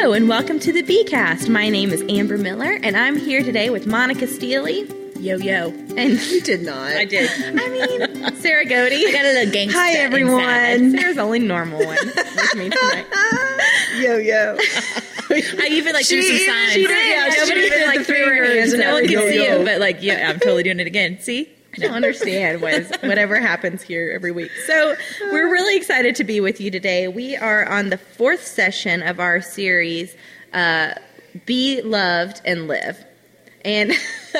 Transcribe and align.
Hello, 0.01 0.13
and 0.13 0.29
welcome 0.29 0.61
to 0.61 0.71
the 0.71 1.03
Cast. 1.03 1.49
My 1.49 1.67
name 1.67 1.91
is 1.91 2.01
Amber 2.07 2.37
Miller, 2.37 2.79
and 2.83 2.95
I'm 2.95 3.17
here 3.17 3.43
today 3.43 3.69
with 3.69 3.85
Monica 3.85 4.27
Steely. 4.27 4.87
Yo 5.19 5.35
yo. 5.35 5.71
And 5.97 6.13
you 6.31 6.39
did 6.39 6.61
not. 6.61 6.93
I 6.93 7.03
did. 7.03 7.29
I 7.45 7.67
mean, 7.67 8.33
Sarah 8.35 8.63
Godey. 8.63 9.05
I 9.05 9.11
got 9.11 9.25
a 9.25 9.33
little 9.33 9.51
gangster. 9.51 9.77
Hi 9.77 9.91
everyone. 9.95 10.97
Sarah's 10.97 11.17
the 11.17 11.21
only 11.21 11.39
normal 11.39 11.79
one 11.85 11.97
with 11.97 12.55
me 12.55 12.69
tonight. 12.69 13.07
yo 13.99 14.15
yo. 14.15 14.57
I 15.31 15.67
even 15.69 15.91
like 15.91 16.05
threw 16.05 16.21
some 16.21 16.37
signs. 16.47 16.71
She 16.71 16.87
did, 16.87 17.09
yeah, 17.09 17.33
nobody 17.35 17.59
even 17.65 17.85
like 17.87 18.05
threw 18.05 18.23
her 18.23 18.45
hands. 18.45 18.73
No 18.73 18.93
one 18.93 19.05
can 19.05 19.19
see 19.27 19.43
it, 19.43 19.65
but 19.65 19.81
like 19.81 20.01
yeah, 20.01 20.29
I'm 20.29 20.39
totally 20.39 20.63
doing 20.63 20.79
it 20.79 20.87
again. 20.87 21.19
See. 21.19 21.49
I 21.75 21.77
don't 21.79 21.93
understand 21.93 22.61
what 22.61 22.73
is, 22.73 22.91
whatever 23.01 23.39
happens 23.39 23.81
here 23.81 24.11
every 24.13 24.31
week. 24.31 24.51
So 24.65 24.95
we're 25.31 25.51
really 25.51 25.77
excited 25.77 26.15
to 26.15 26.23
be 26.23 26.39
with 26.41 26.59
you 26.59 26.71
today. 26.71 27.07
We 27.07 27.35
are 27.35 27.65
on 27.67 27.89
the 27.89 27.97
fourth 27.97 28.45
session 28.45 29.03
of 29.03 29.19
our 29.19 29.39
series, 29.41 30.15
uh, 30.53 30.93
"Be 31.45 31.81
Loved 31.83 32.41
and 32.43 32.67
Live," 32.67 32.97
and 33.63 33.91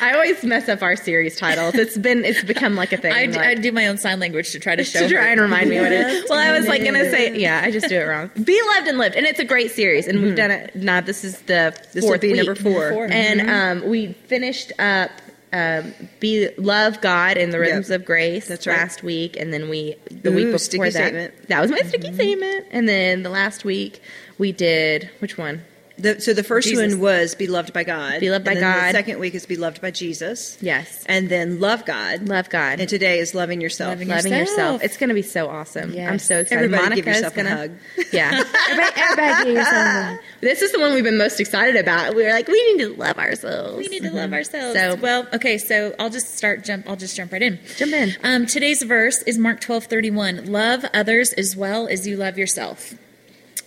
I 0.00 0.12
always 0.14 0.42
mess 0.42 0.68
up 0.68 0.82
our 0.82 0.96
series 0.96 1.36
titles. 1.36 1.74
It's 1.74 1.98
been 1.98 2.24
it's 2.24 2.42
become 2.42 2.74
like 2.74 2.92
a 2.92 2.96
thing. 2.96 3.12
I, 3.12 3.26
like, 3.26 3.38
I 3.38 3.54
do 3.54 3.70
my 3.72 3.86
own 3.88 3.98
sign 3.98 4.18
language 4.20 4.52
to 4.52 4.58
try 4.60 4.76
to 4.76 4.84
show 4.84 5.00
to 5.00 5.08
try 5.08 5.22
her. 5.22 5.28
and 5.28 5.40
remind 5.40 5.68
me 5.68 5.78
what 5.80 5.92
it 5.92 6.06
is. 6.06 6.24
Well, 6.30 6.38
I 6.38 6.56
was 6.56 6.66
like 6.68 6.82
gonna 6.84 7.10
say 7.10 7.36
yeah, 7.38 7.60
I 7.62 7.70
just 7.70 7.88
do 7.88 7.96
it 7.98 8.04
wrong. 8.04 8.30
Be 8.42 8.60
loved 8.76 8.88
and 8.88 8.98
lived, 8.98 9.14
and 9.16 9.26
it's 9.26 9.40
a 9.40 9.44
great 9.44 9.72
series, 9.72 10.06
and 10.06 10.22
we've 10.22 10.36
done 10.36 10.50
it. 10.50 10.74
Now 10.74 11.00
this 11.00 11.22
is 11.24 11.38
the 11.42 11.74
This 11.92 12.02
will 12.02 12.12
fourth 12.12 12.20
be 12.22 12.28
week. 12.28 12.36
number 12.38 12.54
four. 12.54 12.92
Four. 12.92 13.08
and 13.10 13.82
um, 13.82 13.88
we 13.90 14.14
finished 14.28 14.72
up. 14.78 15.10
Um, 15.52 15.92
be 16.20 16.48
love 16.58 17.00
God 17.00 17.36
in 17.36 17.50
the 17.50 17.58
rhythms 17.58 17.90
Yep. 17.90 18.00
of 18.02 18.06
grace 18.06 18.46
That's 18.46 18.68
right. 18.68 18.76
last 18.76 19.02
week, 19.02 19.36
and 19.36 19.52
then 19.52 19.68
we 19.68 19.96
the 20.10 20.30
Ooh, 20.30 20.34
week 20.36 20.44
before 20.46 20.58
sticky 20.58 20.84
that 20.84 20.92
statement. 20.92 21.48
that 21.48 21.60
was 21.60 21.70
my 21.72 21.78
sticky 21.78 22.12
statement, 22.12 22.66
and 22.70 22.88
then 22.88 23.24
the 23.24 23.30
last 23.30 23.64
week 23.64 24.00
we 24.38 24.52
did 24.52 25.10
which 25.18 25.36
one? 25.36 25.62
The, 26.00 26.20
so 26.20 26.32
the 26.34 26.42
first 26.42 26.68
Jesus. 26.68 26.92
one 26.94 27.00
was 27.00 27.34
be 27.34 27.46
loved 27.46 27.72
by 27.72 27.84
God. 27.84 28.20
Be 28.20 28.30
loved 28.30 28.44
by 28.44 28.52
and 28.52 28.62
then 28.62 28.74
God. 28.80 28.88
The 28.88 28.92
second 28.98 29.18
week 29.18 29.34
is 29.34 29.46
be 29.46 29.56
loved 29.56 29.80
by 29.80 29.90
Jesus. 29.90 30.56
Yes, 30.60 31.04
And 31.06 31.28
then 31.28 31.60
love 31.60 31.84
God. 31.84 32.28
love 32.28 32.48
God. 32.50 32.80
And 32.80 32.88
today 32.88 33.18
is 33.18 33.34
loving 33.34 33.60
yourself. 33.60 33.90
Loving 33.90 34.08
loving 34.08 34.32
yourself. 34.32 34.48
yourself. 34.56 34.82
It's 34.82 34.96
going 34.96 35.08
to 35.08 35.14
be 35.14 35.22
so 35.22 35.48
awesome. 35.48 35.92
Yes. 35.92 36.10
I'm 36.10 36.18
so 36.18 36.38
excited. 36.38 36.64
Everybody 36.64 36.96
give 36.96 37.06
yourself 37.06 37.34
a 37.34 37.36
gonna, 37.36 37.50
hug. 37.56 37.70
Yeah. 38.12 38.42
everybody, 38.70 38.92
everybody 39.00 39.44
give 39.44 39.54
yourself 39.56 39.74
a 39.74 40.02
hug. 40.02 40.18
This 40.40 40.62
is 40.62 40.72
the 40.72 40.80
one 40.80 40.94
we've 40.94 41.04
been 41.04 41.18
most 41.18 41.38
excited 41.38 41.76
about. 41.76 42.14
We 42.14 42.24
were 42.24 42.30
like, 42.30 42.48
we 42.48 42.74
need 42.74 42.84
to 42.84 42.94
love 42.94 43.18
ourselves. 43.18 43.76
We 43.76 43.88
need 43.88 44.02
to 44.04 44.10
love 44.10 44.32
ourselves. 44.32 44.78
So- 44.78 44.96
well, 44.96 45.26
okay, 45.34 45.58
so 45.58 45.94
I'll 45.98 46.08
just 46.10 46.34
start 46.36 46.64
jump 46.64 46.88
I'll 46.88 46.96
just 46.96 47.14
jump 47.16 47.32
right 47.32 47.42
in. 47.42 47.58
Jump 47.76 47.92
in. 47.92 48.14
Um, 48.24 48.46
today's 48.46 48.82
verse 48.82 49.22
is 49.22 49.36
Mark 49.38 49.60
twelve 49.60 49.84
thirty 49.84 50.10
one. 50.10 50.50
Love 50.50 50.84
others 50.94 51.32
as 51.34 51.54
well 51.56 51.86
as 51.88 52.06
you 52.06 52.16
love 52.16 52.38
yourself. 52.38 52.94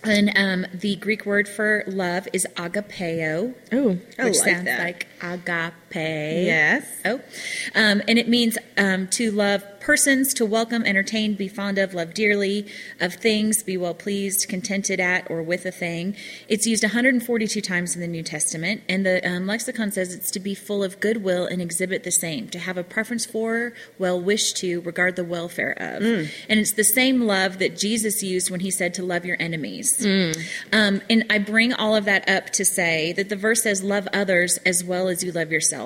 And 0.04 0.32
um, 0.36 0.66
the 0.72 0.96
Greek 0.96 1.24
word 1.26 1.48
for 1.48 1.84
love 1.86 2.28
is 2.32 2.46
agapeo, 2.56 3.54
Ooh. 3.72 4.00
I 4.18 4.24
which 4.24 4.38
like 4.38 4.50
sounds 4.50 4.64
that. 4.64 4.80
like 4.84 5.06
agape. 5.22 5.72
Yes. 6.00 6.86
Oh, 7.04 7.20
um, 7.74 8.02
and 8.08 8.18
it 8.18 8.28
means 8.28 8.58
um, 8.76 9.08
to 9.08 9.30
love 9.30 9.64
persons, 9.80 10.32
to 10.32 10.46
welcome, 10.46 10.82
entertain, 10.84 11.34
be 11.34 11.46
fond 11.46 11.76
of, 11.76 11.92
love 11.92 12.14
dearly, 12.14 12.66
of 13.00 13.14
things, 13.14 13.62
be 13.62 13.76
well 13.76 13.92
pleased, 13.92 14.48
contented 14.48 14.98
at, 14.98 15.30
or 15.30 15.42
with 15.42 15.66
a 15.66 15.70
thing. 15.70 16.16
It's 16.48 16.66
used 16.66 16.82
142 16.82 17.60
times 17.60 17.94
in 17.94 18.00
the 18.00 18.08
New 18.08 18.22
Testament, 18.22 18.82
and 18.88 19.04
the 19.04 19.26
um, 19.28 19.46
lexicon 19.46 19.92
says 19.92 20.14
it's 20.14 20.30
to 20.30 20.40
be 20.40 20.54
full 20.54 20.82
of 20.82 21.00
goodwill 21.00 21.44
and 21.46 21.60
exhibit 21.60 22.02
the 22.02 22.10
same, 22.10 22.48
to 22.48 22.58
have 22.58 22.78
a 22.78 22.82
preference 22.82 23.26
for, 23.26 23.74
well 23.98 24.18
wish 24.18 24.54
to, 24.54 24.80
regard 24.80 25.16
the 25.16 25.24
welfare 25.24 25.72
of. 25.72 26.02
And 26.48 26.58
it's 26.60 26.72
the 26.72 26.84
same 26.84 27.22
love 27.26 27.58
that 27.58 27.76
Jesus 27.76 28.22
used 28.22 28.50
when 28.50 28.60
he 28.60 28.70
said 28.70 28.94
to 28.94 29.02
love 29.02 29.26
your 29.26 29.36
enemies. 29.38 29.98
Um, 30.72 31.02
and 31.10 31.26
I 31.28 31.38
bring 31.38 31.74
all 31.74 31.94
of 31.94 32.06
that 32.06 32.26
up 32.26 32.48
to 32.50 32.64
say 32.64 33.12
that 33.12 33.28
the 33.28 33.36
verse 33.36 33.62
says, 33.62 33.82
Love 33.82 34.08
others 34.14 34.56
as 34.64 34.82
well 34.82 35.08
as 35.08 35.22
you 35.22 35.30
love 35.30 35.52
yourself, 35.52 35.83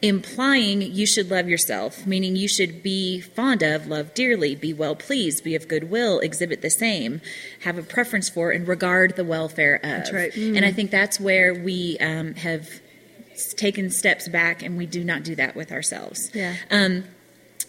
implying 0.00 0.82
you 0.82 1.06
should 1.06 1.30
love 1.30 1.48
yourself, 1.48 2.06
meaning 2.06 2.36
you 2.36 2.48
should 2.48 2.82
be 2.82 3.20
fond 3.20 3.62
of, 3.62 3.86
love 3.86 4.14
dearly, 4.14 4.54
be 4.54 4.72
well 4.72 4.94
pleased, 4.94 5.44
be 5.44 5.54
of 5.54 5.68
good 5.68 5.90
will, 5.90 6.20
exhibit 6.20 6.62
the 6.62 6.70
same, 6.70 7.20
have 7.60 7.78
a 7.78 7.82
preference 7.82 8.28
for, 8.28 8.50
and 8.50 8.66
regard 8.66 9.16
the 9.16 9.24
welfare 9.24 9.76
of. 9.76 9.82
That's 9.82 10.12
right. 10.12 10.36
And 10.36 10.64
I 10.64 10.72
think 10.72 10.90
that's 10.90 11.18
where 11.20 11.54
we 11.54 11.96
um, 11.98 12.34
have 12.34 12.68
taken 13.56 13.90
steps 13.90 14.28
back 14.28 14.62
and 14.62 14.76
we 14.76 14.86
do 14.86 15.04
not 15.04 15.22
do 15.22 15.34
that 15.36 15.56
with 15.56 15.72
ourselves. 15.72 16.30
Yeah. 16.34 16.54
Um, 16.70 17.04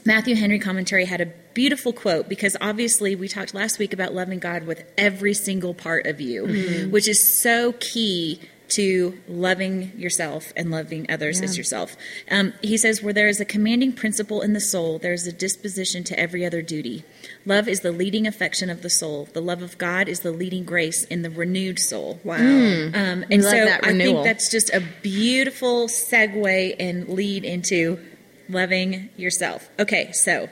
Matthew 0.05 0.35
Henry 0.35 0.59
commentary 0.59 1.05
had 1.05 1.21
a 1.21 1.27
beautiful 1.53 1.93
quote 1.93 2.27
because 2.27 2.57
obviously 2.59 3.15
we 3.15 3.27
talked 3.27 3.53
last 3.53 3.79
week 3.79 3.93
about 3.93 4.13
loving 4.13 4.39
God 4.39 4.65
with 4.65 4.83
every 4.97 5.33
single 5.33 5.73
part 5.73 6.07
of 6.07 6.19
you, 6.19 6.87
which 6.91 7.07
is 7.07 7.25
so 7.25 7.73
key 7.73 8.41
to 8.69 9.19
loving 9.27 9.91
yourself 9.97 10.51
and 10.55 10.71
loving 10.71 11.05
others 11.09 11.41
as 11.41 11.57
yourself. 11.57 11.95
Um, 12.31 12.53
he 12.61 12.77
says, 12.77 13.03
Where 13.03 13.13
there 13.13 13.27
is 13.27 13.39
a 13.39 13.45
commanding 13.45 13.93
principle 13.93 14.41
in 14.41 14.53
the 14.53 14.61
soul, 14.61 14.99
there 14.99 15.13
is 15.13 15.27
a 15.27 15.31
disposition 15.31 16.03
to 16.05 16.19
every 16.19 16.45
other 16.45 16.61
duty. 16.61 17.03
Love 17.45 17.67
is 17.67 17.81
the 17.81 17.91
leading 17.91 18.25
affection 18.25 18.69
of 18.69 18.81
the 18.81 18.89
soul. 18.89 19.27
The 19.33 19.41
love 19.41 19.61
of 19.61 19.77
God 19.77 20.07
is 20.07 20.21
the 20.21 20.31
leading 20.31 20.63
grace 20.63 21.03
in 21.05 21.21
the 21.21 21.29
renewed 21.29 21.79
soul. 21.79 22.19
Wow. 22.23 22.37
Um, 22.37 23.25
and 23.29 23.43
so 23.43 23.65
that 23.65 23.83
I 23.83 23.97
think 23.97 24.23
that's 24.23 24.49
just 24.49 24.73
a 24.73 24.81
beautiful 25.01 25.87
segue 25.87 26.75
and 26.79 27.09
lead 27.09 27.43
into 27.43 27.99
loving 28.49 29.09
yourself. 29.17 29.69
Okay, 29.79 30.11
so 30.13 30.49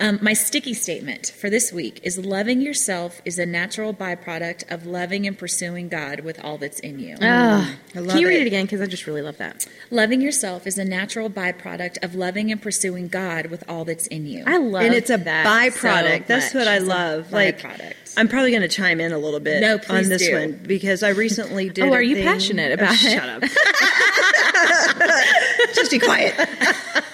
um, 0.00 0.18
my 0.22 0.32
sticky 0.32 0.74
statement 0.74 1.32
for 1.38 1.50
this 1.50 1.72
week 1.72 2.00
is 2.02 2.18
loving 2.18 2.60
yourself 2.60 3.20
is 3.24 3.38
a 3.38 3.46
natural 3.46 3.92
byproduct 3.94 4.70
of 4.72 4.86
loving 4.86 5.26
and 5.26 5.38
pursuing 5.38 5.88
God 5.88 6.20
with 6.20 6.42
all 6.42 6.58
that's 6.58 6.80
in 6.80 6.98
you. 6.98 7.16
I 7.20 7.76
love 7.94 8.08
Can 8.08 8.18
you 8.18 8.28
read 8.28 8.40
it. 8.40 8.44
it 8.44 8.46
again? 8.48 8.64
Because 8.64 8.80
I 8.80 8.86
just 8.86 9.06
really 9.06 9.22
love 9.22 9.36
that. 9.38 9.66
Loving 9.90 10.20
yourself 10.20 10.66
is 10.66 10.78
a 10.78 10.84
natural 10.84 11.30
byproduct 11.30 12.02
of 12.02 12.14
loving 12.14 12.50
and 12.50 12.60
pursuing 12.60 13.08
God 13.08 13.46
with 13.46 13.62
all 13.68 13.84
that's 13.84 14.06
in 14.06 14.26
you. 14.26 14.44
I 14.46 14.56
love 14.56 14.82
and 14.82 14.94
it's 14.94 15.10
a 15.10 15.18
that 15.18 15.46
byproduct. 15.46 16.18
so 16.18 16.24
That's 16.28 16.54
much. 16.54 16.60
what 16.60 16.68
I 16.68 16.76
It's 16.76 16.84
a 16.84 16.88
love. 16.88 17.32
Like, 17.32 17.60
byproduct. 17.60 17.94
I'm 18.16 18.28
probably 18.28 18.50
going 18.50 18.62
to 18.62 18.68
chime 18.68 19.00
in 19.00 19.12
a 19.12 19.18
little 19.18 19.40
bit 19.40 19.60
No, 19.60 19.78
on 19.88 20.04
this 20.08 20.22
do. 20.26 20.38
one 20.38 20.52
because 20.66 21.02
I 21.02 21.10
recently 21.10 21.68
did. 21.70 21.84
Oh, 21.84 21.88
a 21.88 21.92
are 21.96 22.02
you 22.02 22.16
thing- 22.16 22.24
passionate 22.24 22.70
Oh, 22.70 22.74
about 22.74 22.94
it? 22.94 22.98
Shut 22.98 23.28
up. 23.28 23.42
Just 25.74 25.90
be 25.90 25.98
quiet. 25.98 26.34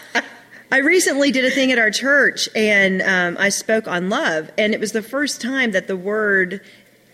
I 0.71 0.79
recently 0.79 1.31
did 1.31 1.45
a 1.45 1.51
thing 1.51 1.71
at 1.73 1.79
our 1.79 1.91
church 1.91 2.49
and 2.57 3.01
um, 3.03 3.37
I 3.39 3.51
spoke 3.51 3.87
on 3.87 4.09
love, 4.11 4.51
and 4.59 4.75
it 4.75 4.81
was 4.81 4.93
the 4.93 5.03
first 5.03 5.41
time 5.41 5.71
that 5.73 5.87
the 5.87 5.97
word 5.97 6.61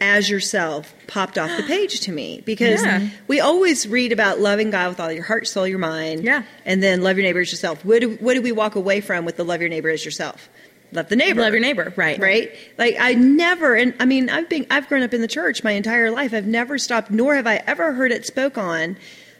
as 0.01 0.29
yourself 0.29 0.93
popped 1.07 1.39
off 1.39 1.55
the 1.57 1.63
page 1.67 2.01
to 2.01 2.13
me 2.13 2.43
because 2.45 2.83
Yeah. 2.83 3.09
we 3.29 3.41
always 3.41 3.87
read 3.87 4.11
about 4.11 4.41
loving 4.41 4.71
God 4.71 4.89
with 4.89 4.99
all 5.01 5.13
your 5.13 5.23
heart, 5.23 5.47
soul, 5.47 5.69
your 5.69 5.79
mind, 5.79 6.25
Yeah. 6.25 6.43
and 6.65 6.83
then 6.83 7.03
love 7.03 7.17
your 7.17 7.25
neighbor 7.25 7.41
as 7.41 7.53
yourself. 7.53 7.85
What 7.85 8.01
do, 8.01 8.17
what 8.17 8.35
do 8.35 8.43
we 8.43 8.51
walk 8.53 8.75
away 8.75 9.01
from 9.01 9.25
with 9.25 9.37
the 9.37 9.45
love 9.45 9.61
your 9.61 9.71
neighbor 9.71 9.91
as 9.91 10.05
yourself? 10.05 10.49
Love 10.91 11.09
the 11.09 11.17
neighbor. 11.17 11.41
Love 11.41 11.53
your 11.53 11.63
neighbor, 11.63 11.93
right? 11.97 12.19
Right? 12.19 12.53
Like 12.79 12.97
I 12.99 13.15
never, 13.15 13.75
and 13.75 13.95
I 14.01 14.05
mean, 14.07 14.29
I've 14.29 14.49
been, 14.49 14.67
I've 14.71 14.89
grown 14.89 15.03
up 15.03 15.15
in 15.15 15.21
the 15.23 15.29
church 15.29 15.63
my 15.65 15.71
entire 15.73 16.11
life. 16.11 16.35
I've 16.35 16.47
never 16.47 16.79
stopped, 16.79 17.11
nor 17.11 17.35
have 17.37 17.47
I 17.47 17.63
ever 17.67 17.93
heard 17.93 18.13
it 18.13 18.27
spoke 18.27 18.59
on 18.59 18.97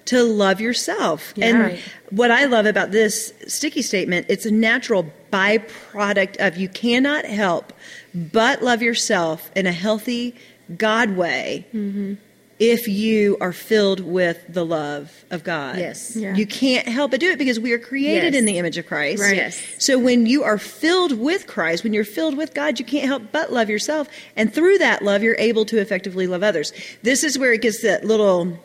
to 0.07 0.23
love 0.23 0.61
yourself. 0.61 1.33
Yeah. 1.37 1.47
and 1.47 1.79
what 2.11 2.31
I 2.31 2.45
love 2.47 2.67
about 2.67 2.91
this 2.91 3.33
sticky 3.47 3.83
statement, 3.83 4.27
it's 4.29 4.47
a 4.47 4.51
natural 4.51 5.13
byproduct 5.33 6.37
of 6.45 6.57
you 6.57 6.69
cannot 6.69 7.25
help 7.25 7.73
but 8.15 8.63
love 8.63 8.83
yourself 8.83 9.51
in 9.57 9.67
a 9.67 9.73
healthy 9.73 10.35
God 10.77 11.17
way. 11.17 11.67
Mm-hmm. 11.75 12.15
If 12.59 12.87
you 12.87 13.39
are 13.41 13.53
filled 13.53 13.99
with 13.99 14.45
the 14.49 14.65
love 14.65 15.25
of 15.33 15.43
God, 15.43 15.79
Yes. 15.79 16.15
Yeah. 16.15 16.37
you 16.37 16.47
can't 16.47 16.87
help 16.87 17.11
but 17.11 17.19
do 17.19 17.31
it 17.31 17.39
because 17.39 17.59
we 17.59 17.73
are 17.73 17.79
created 17.79 18.35
Yes. 18.35 18.39
in 18.41 18.45
the 18.45 18.59
image 18.59 18.79
of 18.79 18.87
Christ. 18.87 19.21
Right. 19.21 19.35
Yes. 19.35 19.61
So 19.79 19.99
when 19.99 20.27
you 20.27 20.45
are 20.45 20.59
filled 20.59 21.19
with 21.19 21.49
Christ, 21.49 21.83
when 21.83 21.93
you're 21.93 22.05
filled 22.05 22.37
with 22.37 22.55
God, 22.55 22.79
you 22.79 22.85
can't 22.85 23.07
help 23.07 23.25
but 23.33 23.53
love 23.53 23.69
yourself. 23.69 24.07
And 24.37 24.53
through 24.55 24.79
that 24.79 25.03
love, 25.03 25.25
you're 25.25 25.35
able 25.41 25.65
to 25.67 25.79
effectively 25.81 26.29
love 26.29 26.45
others. 26.45 26.73
This 27.03 27.25
is 27.25 27.37
where 27.37 27.53
it 27.53 27.63
gets 27.63 27.83
that 27.83 28.05
little 28.05 28.57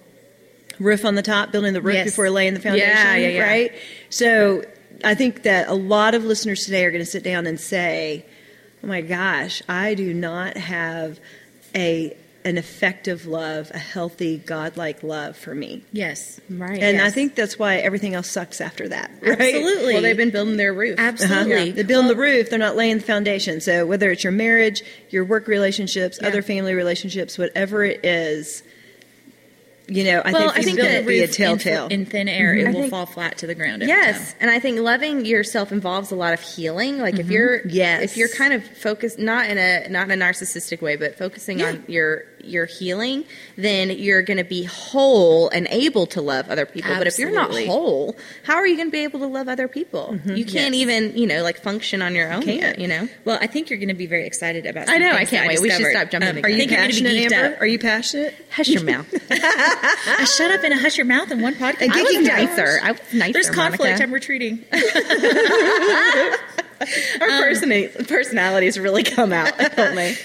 roof 0.80 1.06
on 1.06 1.16
the 1.16 1.22
top, 1.22 1.52
building 1.52 1.74
the 1.74 1.82
roof 1.82 1.96
Yes. 1.96 2.06
before 2.06 2.30
laying 2.30 2.54
the 2.54 2.60
foundation, 2.60 2.90
Yeah, 2.90 3.16
yeah, 3.16 3.28
yeah. 3.30 3.44
right? 3.44 3.72
So 4.10 4.64
I 5.04 5.16
think 5.16 5.44
that 5.44 5.68
a 5.68 5.74
lot 5.74 6.16
of 6.16 6.24
listeners 6.26 6.66
today 6.66 6.86
are 6.86 6.92
going 6.92 7.04
to 7.04 7.10
sit 7.10 7.24
down 7.24 7.46
and 7.48 7.60
say, 7.60 8.26
oh 8.84 8.88
my 8.88 9.02
gosh, 9.02 9.62
I 9.70 9.94
do 9.94 10.14
not 10.14 10.58
have 10.58 11.20
a 11.76 12.16
an 12.46 12.58
effective 12.58 13.26
love, 13.26 13.70
a 13.74 13.78
healthy, 13.78 14.38
godlike 14.38 15.04
love 15.04 15.36
for 15.36 15.54
me. 15.54 15.84
Yes. 15.92 16.40
Right. 16.50 16.82
And 16.82 17.02
I 17.02 17.10
think 17.10 17.36
that's 17.36 17.60
why 17.60 17.76
everything 17.76 18.14
else 18.14 18.30
sucks 18.30 18.62
after 18.62 18.88
that. 18.88 19.12
Right? 19.22 19.32
Absolutely. 19.56 19.94
well, 19.94 20.02
they've 20.02 20.16
been 20.16 20.30
building 20.30 20.56
their 20.56 20.74
roof. 20.74 20.98
Uh-huh. 20.98 21.10
Absolutely. 21.10 21.72
They're 21.72 21.84
building 21.84 22.08
the 22.08 22.16
roof, 22.16 22.50
they're 22.50 22.58
not 22.58 22.78
laying 22.78 23.00
the 23.00 23.04
foundation. 23.04 23.60
So 23.60 23.86
whether 23.86 24.10
it's 24.12 24.24
your 24.24 24.32
marriage, 24.32 24.82
your 25.10 25.26
work 25.26 25.48
relationships, 25.50 26.20
Yeah. 26.22 26.30
other 26.30 26.42
family 26.42 26.74
relationships, 26.74 27.38
whatever 27.38 27.84
it 27.84 28.06
is, 28.06 28.64
you 29.88 30.04
know, 30.04 30.22
I 30.24 30.31
well, 30.31 30.42
think 30.42 30.54
I 30.54 30.57
it's 30.57 30.66
think 30.66 30.78
going 30.78 31.01
to 31.01 31.07
be 31.07 31.19
a 31.19 31.22
roof 31.22 31.30
in, 31.30 31.36
telltale. 31.36 31.88
in 31.88 32.06
thin 32.06 32.28
air, 32.28 32.54
it 32.54 32.60
mm-hmm. 32.60 32.68
I 32.68 32.72
will 32.74 32.81
think- 32.81 32.92
fall 32.92 33.06
flat 33.06 33.38
to 33.39 33.48
the 33.48 33.56
ground. 33.56 33.84
Every 33.84 33.88
Yes, 33.88 34.31
time. 34.34 34.38
and 34.42 34.51
I 34.51 34.60
think 34.60 34.80
loving 34.80 35.25
yourself 35.25 35.72
involves 35.72 36.12
a 36.12 36.16
lot 36.16 36.34
of 36.34 36.42
healing. 36.42 37.00
Like 37.00 37.16
if 37.16 37.22
mm-hmm. 37.22 37.31
you're 37.31 37.68
Yes. 37.68 38.04
if 38.04 38.18
you're 38.18 38.30
kind 38.30 38.54
of 38.54 38.66
focused 38.66 39.18
not 39.18 39.50
in 39.50 39.57
a 39.57 39.88
not 39.89 40.10
in 40.12 40.22
a 40.22 40.25
narcissistic 40.25 40.81
way, 40.81 40.95
but 40.98 41.18
focusing 41.18 41.62
on 41.62 41.84
your 41.88 42.25
your 42.44 42.66
healing, 42.66 43.25
then 43.57 43.89
you're 43.89 44.22
going 44.22 44.38
to 44.38 44.44
be 44.44 44.63
whole 44.63 45.50
and 45.50 45.68
able 45.69 46.06
to 46.07 46.22
love 46.22 46.50
other 46.50 46.66
people. 46.66 46.95
But 46.98 47.07
if 47.07 47.18
you're 47.19 47.31
not 47.31 47.51
whole, 47.66 48.16
how 48.44 48.56
are 48.56 48.68
you 48.68 48.75
going 48.75 48.88
to 48.88 48.92
be 48.92 49.04
able 49.04 49.19
to 49.19 49.28
love 49.28 49.48
other 49.48 49.68
people? 49.68 50.18
You 50.25 50.45
can't 50.45 50.74
Yes. 50.74 50.81
even 50.81 51.18
you 51.18 51.28
know 51.28 51.44
like 51.44 51.57
function 51.62 52.01
on 52.01 52.16
your 52.16 52.31
own. 52.31 52.44
Can't. 52.44 52.57
Yet, 52.62 52.80
you 52.80 52.88
know. 52.88 53.07
Well, 53.25 53.38
I 53.42 53.48
think 53.48 53.69
you're 53.69 53.80
going 53.80 53.88
to 53.89 53.94
be 53.95 54.06
very 54.07 54.25
excited 54.25 54.66
about. 54.66 54.89
I 54.89 54.98
know, 54.98 55.12
I 55.12 55.25
can't 55.25 55.48
wait. 55.48 55.60
We 55.62 55.69
should 55.69 55.86
stop 55.92 56.10
jumping 56.12 56.30
Um, 56.30 56.45
Are 56.45 56.50
you 56.50 56.56
I 56.56 56.60
think 56.60 56.72
you're 56.72 56.78
gonna 56.80 56.88
be 56.89 56.94
passionate, 56.94 57.31
Amber? 57.34 57.56
up. 57.56 57.62
Are 57.62 57.66
you 57.68 57.80
passionate? 57.80 58.36
Hush 58.51 58.68
your 58.69 58.83
mouth. 58.83 59.07
I 59.31 60.25
shut 60.25 60.51
up 60.51 60.63
and 60.63 60.74
a 60.74 60.78
hush 60.78 60.98
your 60.98 61.06
mouth 61.06 61.31
in 61.31 61.42
one 61.42 61.56
podcast. 61.56 61.90
I 61.92 62.04
was 62.04 62.19
nicer. 62.28 62.80
I 62.83 62.92
was 62.94 63.01
nicer. 63.13 63.33
There's 63.33 63.50
conflict. 63.50 64.00
Monica. 64.00 64.04
I'm 64.04 64.12
retreating. 64.13 64.63
Our 67.22 67.30
um, 67.30 67.44
persona- 67.44 67.90
personalities 68.06 68.80
really 68.80 69.04
come 69.04 69.34
out, 69.34 69.58
don't 69.76 69.96
they? 69.96 70.16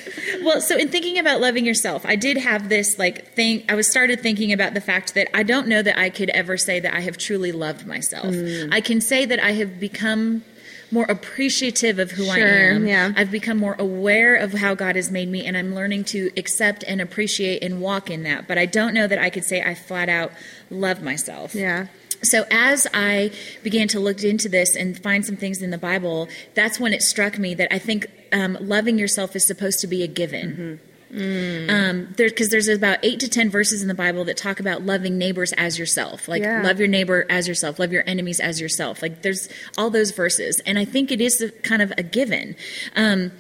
Well, 0.42 0.60
so 0.60 0.76
in 0.76 0.88
thinking 0.88 1.18
about 1.18 1.40
loving 1.40 1.64
yourself, 1.64 2.04
I 2.04 2.16
did 2.16 2.36
have 2.36 2.68
this 2.68 2.98
like 2.98 3.32
thing. 3.34 3.64
I 3.68 3.74
was 3.74 3.90
started 3.90 4.20
thinking 4.20 4.52
about 4.52 4.74
the 4.74 4.80
fact 4.80 5.14
that 5.14 5.34
I 5.36 5.42
don't 5.42 5.68
know 5.68 5.82
that 5.82 5.98
I 5.98 6.10
could 6.10 6.30
ever 6.30 6.56
say 6.56 6.80
that 6.80 6.94
I 6.94 7.00
have 7.00 7.16
truly 7.16 7.52
loved 7.52 7.86
myself. 7.86 8.26
Mm. 8.26 8.72
I 8.72 8.80
can 8.80 9.00
say 9.00 9.24
that 9.24 9.42
I 9.42 9.52
have 9.52 9.80
become 9.80 10.44
more 10.92 11.06
appreciative 11.06 11.98
of 11.98 12.10
who 12.10 12.28
I 12.28 12.38
am. 12.38 12.86
yeah. 12.86 13.12
I've 13.16 13.30
become 13.30 13.56
more 13.56 13.74
aware 13.78 14.36
of 14.36 14.52
how 14.52 14.74
God 14.74 14.94
has 14.94 15.10
made 15.10 15.28
me, 15.28 15.46
and 15.46 15.56
I'm 15.56 15.74
learning 15.74 16.04
to 16.04 16.30
accept 16.36 16.84
and 16.86 17.00
appreciate 17.00 17.62
and 17.64 17.80
walk 17.80 18.10
in 18.10 18.24
that. 18.24 18.46
But 18.46 18.58
I 18.58 18.66
don't 18.66 18.92
know 18.92 19.06
that 19.06 19.18
I 19.18 19.30
could 19.30 19.44
say 19.44 19.62
I 19.62 19.74
flat 19.74 20.10
out 20.10 20.32
love 20.70 21.02
myself. 21.02 21.54
Yeah. 21.54 21.86
So 22.22 22.46
as 22.50 22.86
I 22.94 23.32
began 23.62 23.88
to 23.88 24.00
look 24.00 24.22
into 24.22 24.48
this 24.48 24.76
and 24.76 24.96
find 25.02 25.26
some 25.26 25.36
things 25.36 25.60
in 25.60 25.70
the 25.70 25.78
Bible, 25.78 26.28
that's 26.54 26.78
when 26.78 26.92
it 26.92 27.02
struck 27.02 27.38
me 27.38 27.54
that 27.54 27.72
I 27.74 27.78
think 27.78 28.06
um, 28.32 28.56
loving 28.60 28.98
yourself 28.98 29.34
is 29.36 29.44
supposed 29.44 29.80
to 29.80 29.86
be 29.86 30.02
a 30.02 30.06
given. 30.06 30.80
Um, 31.14 32.14
there, 32.16 32.30
because 32.30 32.48
there's 32.48 32.68
about 32.68 32.98
eight 33.02 33.20
to 33.20 33.28
ten 33.28 33.50
verses 33.50 33.82
in 33.82 33.88
the 33.88 33.94
Bible 33.94 34.24
that 34.24 34.36
talk 34.38 34.60
about 34.60 34.82
loving 34.86 35.18
neighbors 35.18 35.52
as 35.58 35.78
yourself, 35.78 36.26
like 36.26 36.42
Yeah. 36.42 36.62
love 36.62 36.78
your 36.78 36.88
neighbor 36.88 37.26
as 37.28 37.46
yourself, 37.46 37.78
love 37.78 37.92
your 37.92 38.02
enemies 38.06 38.40
as 38.40 38.60
yourself. 38.62 39.02
Like 39.02 39.20
there's 39.20 39.48
all 39.76 39.90
those 39.90 40.10
verses, 40.12 40.60
and 40.60 40.78
I 40.78 40.86
think 40.86 41.12
it 41.12 41.20
is 41.20 41.42
a, 41.42 41.50
kind 41.50 41.82
of 41.82 41.92
a 41.98 42.02
given. 42.02 42.56
Um, 42.96 43.32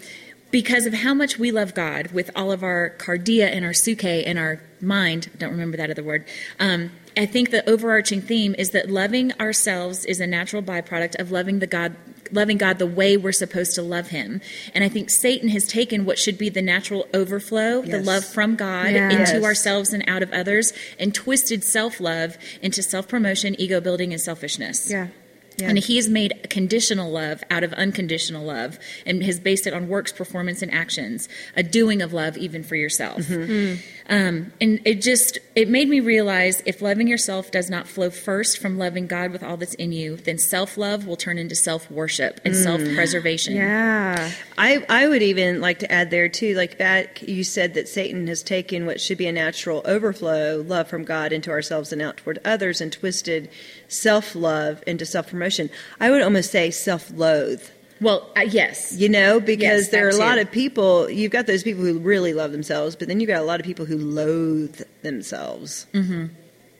because 0.52 0.86
of 0.86 0.92
how 0.94 1.14
much 1.14 1.38
we 1.38 1.50
love 1.50 1.74
God 1.74 2.12
with 2.12 2.30
all 2.36 2.52
of 2.52 2.62
our 2.62 2.94
kardia 2.98 3.46
and 3.46 3.64
our 3.64 3.72
psuche 3.72 4.22
and 4.24 4.38
our 4.38 4.60
mind, 4.80 5.30
don't 5.38 5.50
remember 5.50 5.76
that 5.78 5.90
other 5.90 6.04
word. 6.04 6.24
Um, 6.60 6.92
I 7.16 7.26
think 7.26 7.50
the 7.50 7.68
overarching 7.68 8.20
theme 8.22 8.54
is 8.56 8.70
that 8.70 8.88
loving 8.88 9.32
ourselves 9.40 10.04
is 10.04 10.20
a 10.20 10.26
natural 10.26 10.62
byproduct 10.62 11.18
of 11.18 11.30
loving 11.30 11.58
the 11.58 11.66
God, 11.66 11.94
loving 12.30 12.56
God 12.58 12.78
the 12.78 12.86
way 12.86 13.16
we're 13.16 13.32
supposed 13.32 13.74
to 13.74 13.82
love 13.82 14.08
Him. 14.08 14.40
And 14.74 14.82
I 14.84 14.88
think 14.88 15.10
Satan 15.10 15.48
has 15.50 15.66
taken 15.66 16.04
what 16.06 16.18
should 16.18 16.38
be 16.38 16.48
the 16.48 16.62
natural 16.62 17.06
overflow, 17.12 17.82
the 17.82 18.00
love 18.00 18.24
from 18.24 18.54
God, 18.56 18.92
Yes. 18.92 19.12
into 19.12 19.34
Yes. 19.40 19.44
ourselves 19.44 19.92
and 19.92 20.02
out 20.06 20.22
of 20.22 20.32
others, 20.32 20.72
and 20.98 21.14
twisted 21.14 21.64
self 21.64 22.00
love 22.00 22.38
into 22.62 22.82
self 22.82 23.08
promotion, 23.08 23.58
ego 23.60 23.80
building, 23.80 24.12
and 24.12 24.20
selfishness. 24.20 24.90
Yeah. 24.90 25.08
Yeah. 25.56 25.68
And 25.68 25.78
he 25.78 25.96
has 25.96 26.08
made 26.08 26.46
conditional 26.50 27.10
love 27.10 27.42
out 27.50 27.62
of 27.64 27.72
unconditional 27.74 28.44
love 28.44 28.78
and 29.06 29.22
has 29.22 29.38
based 29.38 29.66
it 29.66 29.74
on 29.74 29.88
works, 29.88 30.12
performance, 30.12 30.62
and 30.62 30.72
actions, 30.72 31.28
a 31.56 31.62
doing 31.62 32.02
of 32.02 32.12
love 32.12 32.36
even 32.36 32.62
for 32.62 32.76
yourself. 32.76 33.22
Mm-hmm. 33.22 33.52
Mm-hmm. 33.52 34.12
Um, 34.12 34.52
and 34.60 34.80
it 34.84 35.00
just, 35.00 35.38
it 35.54 35.68
made 35.68 35.88
me 35.88 36.00
realize 36.00 36.62
if 36.66 36.82
loving 36.82 37.06
yourself 37.06 37.50
does 37.50 37.70
not 37.70 37.86
flow 37.86 38.10
first 38.10 38.58
from 38.58 38.76
loving 38.76 39.06
God 39.06 39.30
with 39.30 39.42
all 39.42 39.56
that's 39.56 39.74
in 39.74 39.92
you, 39.92 40.16
then 40.16 40.38
self 40.38 40.76
love 40.76 41.06
will 41.06 41.16
turn 41.16 41.38
into 41.38 41.54
self 41.54 41.90
worship 41.90 42.40
and 42.44 42.54
mm. 42.54 42.62
self 42.62 42.80
preservation. 42.94 43.54
Yeah. 43.54 44.30
I, 44.58 44.84
I 44.88 45.08
would 45.08 45.22
even 45.22 45.60
like 45.60 45.78
to 45.80 45.90
add 45.90 46.10
there 46.10 46.28
too, 46.28 46.54
like 46.54 46.78
that 46.78 47.22
you 47.28 47.44
said 47.44 47.74
that 47.74 47.88
Satan 47.88 48.26
has 48.26 48.42
taken 48.42 48.86
what 48.86 49.00
should 49.00 49.18
be 49.18 49.26
a 49.26 49.32
natural 49.32 49.82
overflow, 49.84 50.62
love 50.66 50.88
from 50.88 51.04
God, 51.04 51.32
into 51.32 51.50
ourselves 51.50 51.92
and 51.92 52.02
out 52.02 52.16
toward 52.16 52.38
others, 52.44 52.80
and 52.80 52.92
twisted 52.92 53.48
self 53.88 54.34
love 54.34 54.82
into 54.86 55.06
self 55.06 55.32
promotion. 55.42 55.70
I 56.00 56.10
would 56.10 56.22
almost 56.22 56.50
say 56.50 56.70
self 56.70 57.10
loathe. 57.10 57.62
Well, 58.00 58.30
uh, 58.36 58.40
yes. 58.40 58.96
You 58.96 59.08
know, 59.08 59.38
because 59.38 59.62
Yes, 59.62 59.88
there 59.90 60.06
are 60.06 60.10
a 60.10 60.16
lot 60.16 60.34
too. 60.34 60.40
of 60.42 60.50
people. 60.50 61.08
You've 61.10 61.30
got 61.30 61.46
those 61.46 61.62
people 61.62 61.84
who 61.84 61.98
really 62.00 62.32
love 62.34 62.50
themselves, 62.52 62.96
but 62.96 63.06
then 63.08 63.20
you've 63.20 63.28
got 63.28 63.40
a 63.40 63.44
lot 63.44 63.60
of 63.60 63.66
people 63.66 63.84
who 63.86 63.96
loathe 63.96 64.80
themselves. 65.02 65.86
Mm-hmm. 65.94 66.26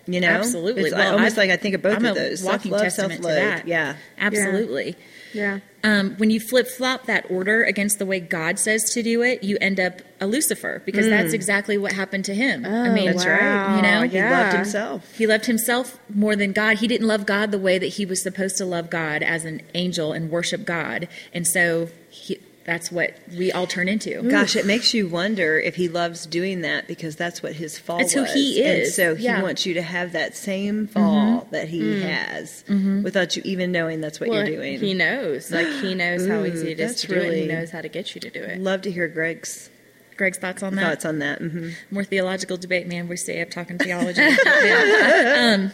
You 0.06 0.20
know, 0.20 0.28
Absolutely. 0.28 0.82
It's 0.84 0.94
Well, 0.94 1.12
almost 1.14 1.38
I've- 1.38 1.49
like 1.49 1.50
I 1.50 1.60
think 1.62 1.75
of 1.76 1.82
both 1.82 1.96
I'm 1.96 2.04
of 2.06 2.16
a 2.16 2.20
those: 2.20 2.43
walking 2.43 2.72
self-love, 2.72 2.81
testament 2.82 3.22
to 3.22 3.28
self-loathe. 3.28 3.37
that. 3.58 3.69
Yeah, 3.69 3.94
Absolutely. 4.19 4.96
Yeah. 5.32 5.60
Um, 5.84 6.14
when 6.19 6.31
you 6.31 6.38
flip 6.40 6.66
flop 6.69 7.06
that 7.06 7.25
order 7.31 7.64
against 7.64 7.99
the 7.99 8.06
way 8.06 8.20
God 8.20 8.58
says 8.58 8.90
to 8.94 9.02
do 9.02 9.22
it, 9.22 9.43
you 9.43 9.56
end 9.60 9.81
up 9.81 10.00
a 10.20 10.26
Lucifer 10.26 10.82
because 10.84 11.08
that's 11.08 11.32
exactly 11.32 11.78
what 11.78 11.93
happened 11.93 12.25
to 12.26 12.34
him. 12.34 12.66
I 12.66 12.90
mean, 12.90 13.06
that's 13.06 13.25
right. 13.25 13.76
You 13.76 13.82
know, 13.82 14.02
he 14.02 14.16
Yeah. 14.16 14.31
loved 14.40 14.54
himself. 14.56 15.14
He 15.16 15.26
loved 15.26 15.46
himself 15.46 15.99
more 16.12 16.37
than 16.37 16.52
God. 16.52 16.78
He 16.78 16.87
didn't 16.87 17.06
love 17.08 17.25
God 17.26 17.50
the 17.50 17.58
way 17.58 17.78
that 17.78 17.87
he 17.87 18.05
was 18.05 18.20
supposed 18.22 18.56
to 18.58 18.64
love 18.64 18.90
God 18.90 19.22
as 19.22 19.44
an 19.44 19.62
angel 19.75 20.12
and 20.12 20.31
worship 20.31 20.64
God. 20.64 21.08
And 21.32 21.46
so 21.46 21.88
he, 22.10 22.38
that's 22.64 22.92
what 22.92 23.14
we 23.36 23.50
all 23.50 23.66
turn 23.66 23.88
into. 23.88 24.22
Gosh, 24.22 24.54
it 24.56 24.64
makes 24.66 24.94
you 24.94 25.08
wonder 25.08 25.58
if 25.58 25.74
he 25.76 25.88
loves 25.88 26.26
doing 26.26 26.60
that 26.60 26.86
because 26.86 27.16
that's 27.16 27.42
what 27.42 27.54
his 27.54 27.78
fall 27.78 27.98
is. 27.98 28.02
That's 28.06 28.14
who 28.14 28.20
was. 28.22 28.32
he 28.32 28.62
And 28.62 28.82
is. 28.82 28.94
so 28.94 29.14
he 29.16 29.24
Yeah. 29.24 29.42
wants 29.42 29.66
you 29.66 29.74
to 29.74 29.82
have 29.82 30.12
that 30.12 30.36
same 30.36 30.86
fall 30.86 31.48
that 31.50 31.68
he 31.68 32.02
has 32.02 32.62
without 32.68 33.34
you 33.36 33.42
even 33.44 33.72
knowing 33.72 34.00
that's 34.00 34.20
what 34.20 34.28
Well, 34.28 34.46
you're 34.46 34.56
doing. 34.58 34.78
He 34.78 34.94
knows. 34.94 35.50
Like 35.50 35.66
he 35.80 35.94
knows 36.02 36.26
how 36.28 36.44
easy 36.44 36.70
it 36.72 36.78
is 36.80 36.90
that's 36.90 37.00
to 37.02 37.06
do 37.08 37.14
it. 37.14 37.22
He 37.22 37.28
really- 37.30 37.46
knows 37.46 37.70
how 37.70 37.80
to 37.80 37.88
get 37.88 38.14
you 38.14 38.20
to 38.20 38.30
do 38.30 38.40
it. 38.42 38.60
Love 38.60 38.82
to 38.82 38.90
hear 38.92 39.08
Greg's 39.08 39.68
Greg's 40.16 40.38
thoughts 40.38 40.62
on 40.62 40.76
that? 40.76 40.82
thoughts 40.82 41.04
on 41.04 41.18
that. 41.20 41.38
hmm 41.40 41.70
More 41.90 42.04
theological 42.04 42.56
debate, 42.58 42.86
man. 42.86 43.08
We 43.08 43.16
stay 43.16 43.40
up 43.42 43.50
talking 43.50 43.78
theology. 43.78 44.20
Yeah. 44.46 45.54
um, 45.56 45.72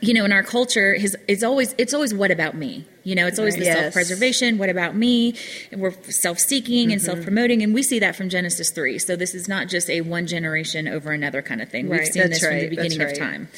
you 0.00 0.14
know, 0.14 0.24
in 0.24 0.32
our 0.32 0.42
culture, 0.42 0.94
his, 0.94 1.16
it's 1.28 1.42
always 1.42 1.74
it's 1.78 1.92
always 1.92 2.14
what 2.14 2.30
about 2.30 2.54
me. 2.54 2.86
You 3.02 3.14
know, 3.14 3.26
it's 3.26 3.38
always 3.38 3.56
the 3.56 3.64
Yes. 3.64 3.78
self 3.78 3.92
preservation. 3.94 4.58
What 4.58 4.68
about 4.68 4.94
me? 4.94 5.34
And 5.72 5.80
we're 5.80 5.92
self 6.04 6.38
seeking 6.38 6.92
and 6.92 7.00
self 7.00 7.22
promoting, 7.22 7.62
and 7.62 7.72
we 7.74 7.82
see 7.82 7.98
that 7.98 8.16
from 8.16 8.28
Genesis 8.28 8.70
three. 8.70 8.98
So 8.98 9.16
this 9.16 9.34
is 9.34 9.48
not 9.48 9.68
just 9.68 9.88
a 9.90 10.00
one 10.02 10.26
generation 10.26 10.86
over 10.88 11.12
another 11.12 11.42
kind 11.42 11.60
of 11.62 11.68
thing. 11.70 11.88
We've 11.88 12.04
seen 12.06 12.22
That's 12.22 12.40
this 12.40 12.48
from 12.48 12.58
the 12.58 12.60
right. 12.62 12.70
Beginning 12.70 13.00
of 13.02 13.18
time. 13.18 13.48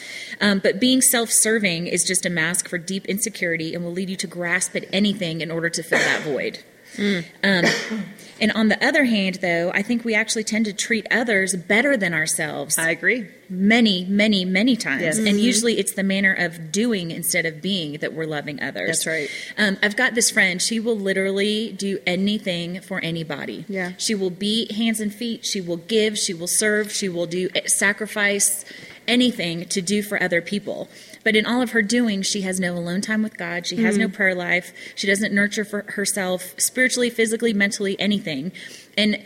Um, 0.40 0.58
but 0.58 0.80
being 0.80 1.00
self 1.00 1.30
serving 1.30 1.86
is 1.86 2.04
just 2.04 2.24
a 2.26 2.30
mask 2.30 2.68
for 2.68 2.78
deep 2.78 3.06
insecurity 3.06 3.74
and 3.74 3.84
will 3.84 3.92
lead 3.92 4.10
you 4.10 4.16
to 4.16 4.26
grasp 4.26 4.74
at 4.76 4.84
anything 4.92 5.40
in 5.40 5.50
order 5.50 5.68
to 5.70 5.82
fill 5.82 5.98
that 5.98 6.22
void. 6.22 6.60
Mm. 6.96 7.24
Um, 7.42 8.04
and 8.42 8.52
on 8.52 8.68
the 8.68 8.84
other 8.84 9.04
hand, 9.04 9.36
though, 9.36 9.70
I 9.72 9.82
think 9.82 10.04
we 10.04 10.14
actually 10.14 10.42
tend 10.42 10.64
to 10.64 10.72
treat 10.72 11.06
others 11.10 11.54
better 11.54 11.96
than 11.96 12.12
ourselves 12.12 12.76
I 12.76 12.90
agree. 12.90 13.28
many, 13.48 14.04
many, 14.04 14.44
many 14.44 14.74
times. 14.76 15.02
Yes. 15.02 15.18
And 15.18 15.38
usually 15.40 15.78
it's 15.78 15.92
the 15.92 16.02
manner 16.02 16.34
of 16.34 16.72
doing 16.72 17.12
instead 17.12 17.46
of 17.46 17.62
being 17.62 17.98
that 17.98 18.12
we're 18.12 18.26
loving 18.26 18.60
others. 18.60 19.04
That's 19.04 19.06
right. 19.06 19.30
Um, 19.56 19.78
I've 19.80 19.96
got 19.96 20.14
this 20.16 20.28
friend. 20.30 20.60
She 20.60 20.80
will 20.80 20.98
literally 20.98 21.72
do 21.72 22.00
anything 22.04 22.80
for 22.80 22.98
anybody. 23.00 23.64
Yeah. 23.68 23.92
She 23.96 24.14
will 24.14 24.30
be 24.30 24.72
hands 24.74 24.98
and 24.98 25.14
feet. 25.14 25.44
She 25.46 25.60
will 25.60 25.76
give. 25.76 26.18
She 26.18 26.34
will 26.34 26.48
serve. 26.48 26.90
She 26.90 27.08
will 27.08 27.26
do 27.26 27.48
sacrifice 27.66 28.64
anything 29.06 29.66
to 29.66 29.80
do 29.80 30.02
for 30.02 30.22
other 30.22 30.40
people. 30.42 30.88
But 31.24 31.36
in 31.36 31.46
all 31.46 31.62
of 31.62 31.70
her 31.70 31.82
doing, 31.82 32.22
she 32.22 32.42
has 32.42 32.58
no 32.60 32.74
alone 32.74 33.00
time 33.00 33.22
with 33.22 33.36
God. 33.38 33.66
She 33.66 33.82
has 33.82 33.96
no 33.98 34.06
Mm-hmm. 34.06 34.14
prayer 34.16 34.34
life. 34.34 34.72
She 34.94 35.06
doesn't 35.06 35.32
nurture 35.32 35.64
for 35.64 35.82
herself 35.92 36.54
spiritually, 36.58 37.10
physically, 37.10 37.52
mentally, 37.52 37.98
anything. 38.00 38.52
And 38.96 39.22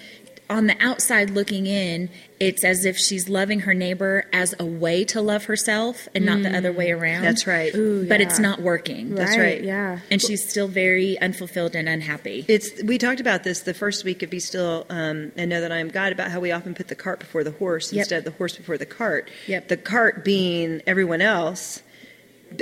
on 0.49 0.69
the 0.69 0.77
outside 0.81 1.31
looking 1.31 1.67
in, 1.67 2.09
it's 2.39 2.63
as 2.63 2.85
if 2.85 2.97
she's 2.97 3.29
loving 3.29 3.61
her 3.61 3.75
neighbor 3.75 4.27
as 4.33 4.55
a 4.61 4.65
way 4.65 5.03
to 5.07 5.21
love 5.21 5.47
herself 5.47 6.07
and 6.15 6.25
not 6.25 6.43
the 6.43 6.57
other 6.57 6.73
way 6.73 6.93
around. 6.93 7.23
Mm. 7.23 7.25
That's 7.25 7.47
right. 7.49 7.75
Ooh, 7.75 8.07
But 8.07 8.21
yeah. 8.21 8.27
it's 8.27 8.39
not 8.39 8.61
working. 8.61 9.15
That's 9.17 9.37
right. 9.37 9.65
Yeah. 9.65 9.99
And 10.09 10.23
she's 10.23 10.49
still 10.49 10.69
very 10.69 11.19
unfulfilled 11.19 11.75
and 11.75 11.89
unhappy. 11.89 12.45
It's 12.47 12.81
we 12.85 12.97
talked 12.99 13.19
about 13.21 13.43
this 13.43 13.61
the 13.63 13.75
first 13.75 14.05
week 14.05 14.23
of 14.23 14.31
Be 14.31 14.39
Still 14.39 14.87
um, 14.91 15.33
and 15.37 15.51
Know 15.51 15.61
That 15.63 15.73
I 15.73 15.79
Am 15.79 15.89
God 15.89 16.13
about 16.13 16.31
how 16.31 16.39
we 16.39 16.53
often 16.53 16.75
put 16.75 16.87
the 16.89 16.95
cart 16.95 17.19
before 17.19 17.43
the 17.43 17.53
horse 17.53 17.93
Yep. 17.93 18.03
instead 18.03 18.19
of 18.19 18.25
the 18.25 18.31
horse 18.39 18.55
before 18.57 18.79
the 18.79 18.87
cart. 18.87 19.29
Yep. 19.49 19.67
The 19.69 19.77
cart 19.79 20.25
being 20.25 20.81
everyone 20.87 21.23
else, 21.23 21.57
every, 21.67 21.86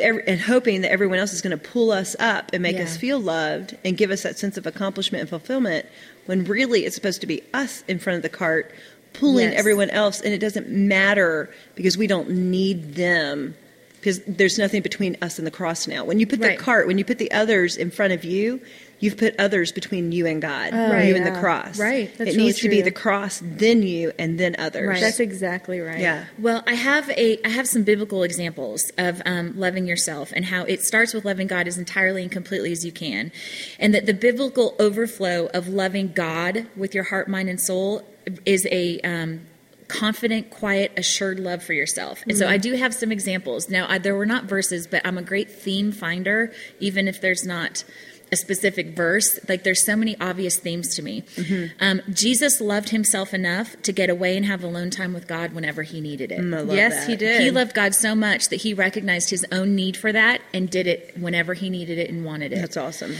and 0.03 0.41
hoping 0.41 0.81
that 0.81 0.91
everyone 0.91 1.19
else 1.19 1.33
is 1.33 1.43
going 1.43 1.57
to 1.57 1.63
pull 1.63 1.91
us 1.93 2.17
up 2.19 2.51
and 2.53 2.63
make 2.63 2.77
Yeah. 2.77 2.85
us 2.85 2.97
feel 2.97 3.21
loved 3.21 3.77
and 3.85 3.97
give 3.97 4.11
us 4.11 4.23
that 4.23 4.39
sense 4.39 4.57
of 4.57 4.67
accomplishment 4.67 5.21
and 5.21 5.29
fulfillment, 5.29 5.87
when 6.27 6.45
really 6.45 6.85
it's 6.87 6.95
supposed 6.95 7.21
to 7.21 7.27
be 7.27 7.43
us 7.53 7.85
in 7.87 7.99
front 7.99 8.17
of 8.17 8.23
the 8.23 8.29
cart 8.29 8.73
pulling 9.13 9.51
Yes. 9.51 9.59
everyone 9.59 9.91
else, 9.91 10.21
and 10.21 10.33
it 10.35 10.39
doesn't 10.39 10.69
matter 10.69 11.49
because 11.75 11.97
we 11.97 12.07
don't 12.07 12.31
need 12.31 12.95
them 12.95 13.55
because 14.05 14.21
there's 14.27 14.59
nothing 14.59 14.83
between 14.83 15.17
us 15.23 15.39
and 15.39 15.47
the 15.47 15.51
cross 15.51 15.89
now. 15.89 16.05
When 16.05 16.21
you 16.21 16.27
put 16.27 16.39
Right. 16.39 16.59
the 16.59 16.63
cart, 16.63 16.87
when 16.87 16.99
you 16.99 17.07
put 17.07 17.17
the 17.17 17.33
others 17.33 17.75
in 17.79 17.91
front 17.91 18.13
of 18.13 18.23
you, 18.23 18.61
you've 19.01 19.17
put 19.17 19.35
others 19.39 19.73
between 19.73 20.13
you 20.13 20.27
and 20.27 20.43
God, 20.43 20.75
Right. 20.75 21.09
you 21.09 21.17
and 21.17 21.25
the 21.25 21.31
cross. 21.41 21.79
Right. 21.79 22.11
That's 22.19 22.33
it 22.33 22.35
really 22.35 22.45
needs 22.49 22.61
to 22.61 22.69
be 22.69 22.83
the 22.83 22.91
cross, 22.91 23.41
then 23.43 23.83
you, 23.83 24.13
and 24.19 24.39
then 24.39 24.57
others. 24.59 24.87
Right. 24.87 25.01
That's 25.01 25.21
exactly 25.21 25.81
right. 25.81 26.01
Yeah. 26.01 26.25
Well, 26.39 26.63
I 26.67 26.75
have 26.75 27.09
a 27.13 27.39
I 27.47 27.49
have 27.49 27.67
some 27.67 27.83
biblical 27.83 28.23
examples 28.25 28.93
of 28.99 29.23
um, 29.25 29.59
loving 29.59 29.87
yourself 29.87 30.35
and 30.37 30.45
how 30.45 30.65
it 30.65 30.83
starts 30.83 31.15
with 31.15 31.25
loving 31.25 31.47
God 31.47 31.67
as 31.67 31.79
entirely 31.79 32.21
and 32.21 32.31
completely 32.31 32.73
as 32.73 32.85
you 32.85 32.93
can, 32.93 33.33
and 33.79 33.95
that 33.95 34.05
the 34.05 34.13
biblical 34.13 34.75
overflow 34.79 35.47
of 35.55 35.67
loving 35.67 36.13
God 36.15 36.67
with 36.77 36.95
your 36.95 37.05
heart, 37.05 37.27
mind, 37.27 37.49
and 37.49 37.59
soul 37.59 38.03
is 38.45 38.67
a 38.71 39.01
um, 39.01 39.41
confident, 39.89 40.51
quiet, 40.51 40.93
assured 40.97 41.39
love 41.39 41.63
for 41.63 41.73
yourself. 41.73 42.23
And 42.27 42.37
so 42.37 42.45
mm-hmm. 42.45 42.55
I 42.55 42.59
do 42.59 42.73
have 42.75 42.95
some 42.95 43.13
examples. 43.13 43.69
Now, 43.69 43.87
I, 43.89 43.99
there 43.99 44.15
were 44.15 44.27
not 44.27 44.45
verses, 44.45 44.87
but 44.87 45.05
I'm 45.07 45.19
a 45.19 45.23
great 45.23 45.51
theme 45.51 45.93
finder, 45.93 46.53
even 46.81 47.09
if 47.09 47.21
there's 47.21 47.45
not 47.45 47.85
a 48.33 48.37
specific 48.37 48.97
verse. 48.97 49.39
Like 49.49 49.63
there's 49.63 49.85
so 49.85 49.97
many 49.97 50.17
obvious 50.21 50.59
themes 50.59 50.95
to 50.97 51.03
me. 51.03 51.23
Mm-hmm. 51.37 51.77
Um, 51.81 52.03
Jesus 52.11 52.61
loved 52.61 52.89
himself 52.89 53.35
enough 53.35 53.81
to 53.83 53.93
get 53.93 54.11
away 54.11 54.37
and 54.37 54.47
have 54.47 54.65
alone 54.65 54.91
time 54.91 55.13
with 55.13 55.27
God 55.27 55.53
whenever 55.53 55.83
he 55.83 56.01
needed 56.01 56.33
it. 56.33 56.41
Mm, 56.41 56.71
I 56.71 56.75
Yes, 56.75 57.01
that. 57.01 57.11
he 57.11 57.17
did. 57.17 57.41
He 57.41 57.51
loved 57.51 57.75
God 57.75 57.95
so 57.95 58.15
much 58.15 58.49
that 58.49 58.57
he 58.57 58.75
recognized 58.75 59.31
his 59.31 59.47
own 59.53 59.75
need 59.75 59.97
for 59.97 60.13
that 60.13 60.41
and 60.53 60.69
did 60.69 60.87
it 60.87 61.17
whenever 61.19 61.55
he 61.55 61.71
needed 61.71 61.99
it 61.99 62.11
and 62.11 62.25
wanted 62.25 62.53
it. 62.53 62.57
That's 62.57 62.77
awesome. 62.77 63.15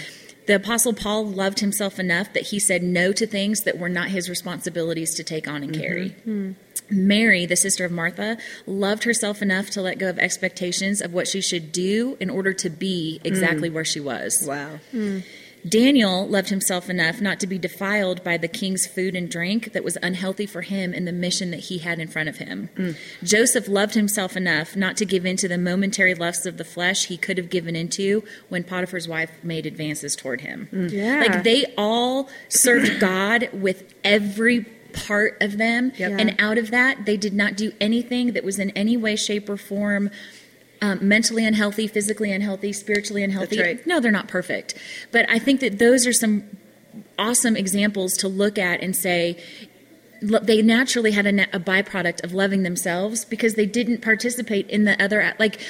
The 0.47 0.57
Apostle 0.57 0.93
Paul 0.93 1.27
loved 1.27 1.61
himself 1.61 1.99
enough 1.99 2.33
that 2.35 2.45
he 2.45 2.59
said 2.59 2.83
no 2.83 3.13
to 3.13 3.27
things 3.27 3.63
that 3.63 3.79
were 3.79 3.89
not 3.89 4.09
his 4.09 4.29
responsibilities 4.29 5.15
to 5.15 5.25
take 5.25 5.49
on 5.49 5.63
and 5.63 5.73
mm-hmm. 5.73 5.83
carry. 5.83 6.09
Hmm. 6.25 6.53
Mary, 6.91 7.47
the 7.47 7.57
sister 7.57 7.85
of 7.85 7.93
Martha, 7.93 8.37
loved 8.67 9.05
herself 9.05 9.41
enough 9.41 9.71
to 9.71 9.81
let 9.81 9.99
go 9.99 10.11
of 10.11 10.19
expectations 10.19 11.01
of 11.01 11.15
what 11.15 11.27
she 11.27 11.41
should 11.41 11.73
do 11.73 12.17
in 12.21 12.29
order 12.29 12.53
to 12.53 12.69
be 12.69 13.21
exactly 13.25 13.71
mm. 13.71 13.73
where 13.73 13.87
she 13.87 14.01
was. 14.01 14.45
Wow. 14.47 14.81
Hmm. 14.91 15.21
Daniel 15.69 16.27
loved 16.27 16.51
himself 16.51 16.91
enough 16.91 17.21
not 17.21 17.41
to 17.41 17.47
be 17.47 17.59
defiled 17.59 18.23
by 18.23 18.37
the 18.37 18.49
king's 18.49 18.87
food 18.87 19.15
and 19.15 19.31
drink 19.31 19.73
that 19.73 19.83
was 19.83 19.97
unhealthy 20.03 20.47
for 20.47 20.63
him 20.63 20.93
and 20.93 21.07
the 21.07 21.13
mission 21.13 21.51
that 21.51 21.61
he 21.61 21.79
had 21.79 21.99
in 21.99 22.09
front 22.09 22.29
of 22.29 22.37
him. 22.37 22.69
Mm. 22.77 22.97
Joseph 23.23 23.67
loved 23.69 23.95
himself 23.95 24.37
enough 24.37 24.77
not 24.77 24.97
to 24.99 25.05
give 25.05 25.25
in 25.25 25.37
to 25.37 25.49
the 25.49 25.59
momentary 25.59 26.15
lusts 26.15 26.47
of 26.47 26.59
the 26.59 26.65
flesh 26.65 27.07
he 27.07 27.17
could 27.17 27.39
have 27.39 27.49
given 27.49 27.75
into 27.75 28.23
when 28.49 28.63
Potiphar's 28.63 29.09
wife 29.09 29.31
made 29.43 29.65
advances 29.65 30.15
toward 30.15 30.43
him. 30.43 30.69
Mm. 30.73 30.91
Yeah. 30.93 31.21
Like 31.21 31.43
they 31.45 31.73
all 31.79 32.29
served 32.49 33.01
God 33.01 33.49
with 33.53 33.95
every 34.05 34.67
part 34.93 35.37
of 35.41 35.59
them. 35.59 35.93
Yep. 35.97 36.21
And 36.21 36.37
out 36.39 36.59
of 36.59 36.71
that, 36.71 37.05
they 37.05 37.17
did 37.17 37.35
not 37.35 37.57
do 37.57 37.73
anything 37.81 38.33
that 38.33 38.45
was 38.45 38.59
in 38.59 38.71
any 38.71 38.97
way, 38.97 39.17
shape, 39.17 39.49
or 39.49 39.57
form 39.57 40.11
um, 40.85 41.09
mentally 41.09 41.45
unhealthy, 41.45 41.87
physically 41.87 42.31
unhealthy, 42.33 42.73
spiritually 42.73 43.23
unhealthy. 43.23 43.61
right. 43.61 43.87
No, 43.87 44.01
they're 44.01 44.13
not 44.21 44.29
perfect. 44.29 44.75
But 45.13 45.29
I 45.31 45.39
think 45.39 45.61
that 45.61 45.79
those 45.79 46.07
are 46.07 46.13
some 46.13 46.45
awesome 47.19 47.57
examples 47.57 48.15
to 48.19 48.29
look 48.29 48.59
at 48.59 48.83
and 48.83 48.95
say, 48.95 49.43
they 50.21 50.63
naturally 50.63 51.11
had 51.13 51.27
a, 51.27 51.57
a 51.57 51.61
byproduct 51.61 52.25
of 52.25 52.33
loving 52.33 52.63
themselves 52.63 53.25
because 53.25 53.55
they 53.55 53.67
didn't 53.67 54.01
participate 54.01 54.69
in 54.71 54.85
the 54.85 55.03
other 55.03 55.35
like 55.39 55.61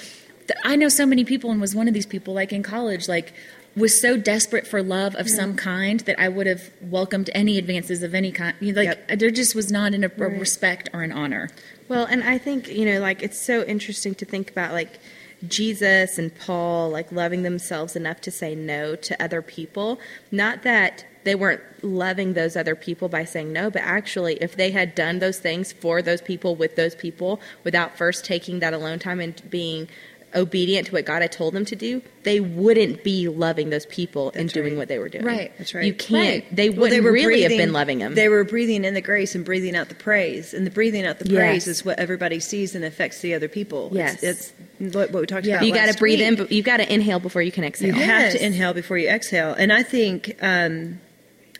i 0.65 0.77
know 0.77 0.89
so 0.89 1.05
many 1.05 1.25
people 1.25 1.51
and 1.51 1.61
was 1.61 1.75
one 1.75 1.89
of 1.89 1.95
these 1.95 2.07
people 2.07 2.35
like 2.35 2.53
in 2.53 2.63
college 2.63 3.09
like 3.09 3.33
was 3.75 4.01
so 4.01 4.17
desperate 4.17 4.65
for 4.67 4.81
love 4.81 5.17
of 5.17 5.29
some 5.29 5.57
kind 5.57 6.01
that 6.01 6.21
i 6.21 6.29
would 6.29 6.47
have 6.47 6.71
welcomed 6.83 7.29
any 7.35 7.59
advances 7.59 8.03
of 8.05 8.15
any 8.15 8.31
kind 8.31 8.55
like 8.61 8.85
Yep. 9.09 9.19
there 9.19 9.31
just 9.31 9.57
was 9.57 9.73
not 9.73 9.93
an, 9.93 10.05
a 10.05 10.09
respect 10.09 10.89
or 10.93 11.03
an 11.03 11.11
honor 11.11 11.49
Well, 11.89 12.07
and 12.07 12.23
I 12.25 12.39
think, 12.39 12.69
you 12.69 12.87
know, 12.87 13.01
like 13.01 13.23
it's 13.23 13.39
so 13.39 13.63
interesting 13.65 14.15
to 14.17 14.25
think 14.25 14.51
about 14.51 14.73
like 14.73 14.99
Jesus 15.47 16.19
and 16.19 16.35
Paul 16.39 16.91
like 16.91 17.13
loving 17.13 17.43
themselves 17.43 17.97
enough 17.97 18.21
to 18.23 18.31
say 18.31 18.55
no 18.55 18.97
to 18.97 19.23
other 19.23 19.43
people. 19.43 19.99
Not 20.31 20.63
that 20.63 21.05
they 21.25 21.35
weren't 21.35 21.63
loving 21.83 22.35
those 22.35 22.57
other 22.57 22.75
people 22.75 23.09
by 23.09 23.25
saying 23.25 23.53
no, 23.53 23.71
but 23.71 23.83
actually 23.83 24.35
if 24.37 24.57
they 24.57 24.71
had 24.71 24.95
done 24.95 25.19
those 25.19 25.39
things 25.39 25.73
for 25.73 26.03
those 26.03 26.21
people 26.21 26.55
with 26.55 26.77
those 26.77 26.95
people 26.95 27.41
without 27.65 27.97
first 27.97 28.25
taking 28.25 28.61
that 28.61 28.73
alone 28.73 28.99
time 28.99 29.21
and 29.21 29.51
being 29.51 29.89
obedient 30.35 30.87
to 30.89 30.93
what 30.93 31.05
God 31.05 31.23
had 31.23 31.33
told 31.33 31.55
them 31.55 31.65
to 31.67 31.77
do, 31.77 32.03
they 32.23 32.41
wouldn't 32.41 33.05
be 33.05 33.29
loving 33.29 33.71
those 33.71 33.87
people 33.87 34.33
and 34.35 34.49
doing 34.53 34.73
right. 34.73 34.79
what 34.79 34.89
they 34.89 34.99
were 34.99 35.09
doing. 35.09 35.25
Right. 35.25 35.53
That's 35.59 35.75
right. 35.75 35.85
You 35.85 35.95
can't. 35.95 36.45
Right. 36.45 36.57
They 36.57 36.71
Well, 36.71 36.81
wouldn't 36.83 37.05
really 37.05 37.43
have 37.43 37.51
been 37.51 37.73
loving 37.73 37.99
them. 37.99 38.15
They 38.15 38.29
were 38.29 38.45
breathing 38.45 38.85
in 38.85 38.95
the 38.95 39.01
grace 39.01 39.35
and 39.35 39.45
breathing 39.45 39.77
out 39.77 39.89
the 39.89 39.95
praise, 39.95 40.55
and 40.55 40.67
the 40.67 40.71
breathing 40.71 41.07
out 41.07 41.19
the 41.19 41.29
Yes. 41.29 41.39
praise 41.41 41.67
is 41.67 41.85
what 41.85 41.99
everybody 41.99 42.41
sees 42.41 42.75
and 42.75 42.85
affects 42.85 43.21
the 43.21 43.35
other 43.35 43.49
people. 43.49 43.91
Yes. 43.93 44.23
it's, 44.23 44.53
it's 44.81 44.95
what, 44.95 45.13
we 45.13 45.27
talked 45.27 45.47
Yeah. 45.47 45.57
about. 45.57 45.67
you 45.67 45.75
got 45.75 45.93
to 45.93 45.99
breathe 45.99 46.21
in, 46.21 46.37
but 46.37 46.51
you've 46.53 46.65
got 46.65 46.79
to 46.79 46.93
inhale 46.93 47.21
before 47.21 47.43
you 47.43 47.53
can 47.53 47.65
exhale. 47.65 47.89
You 47.89 48.03
have 48.03 48.33
to 48.33 48.45
inhale 48.45 48.75
before 48.75 48.99
you 48.99 49.09
exhale. 49.09 49.55
And 49.55 49.73
I 49.73 49.83
think, 49.83 50.37
um, 50.41 51.01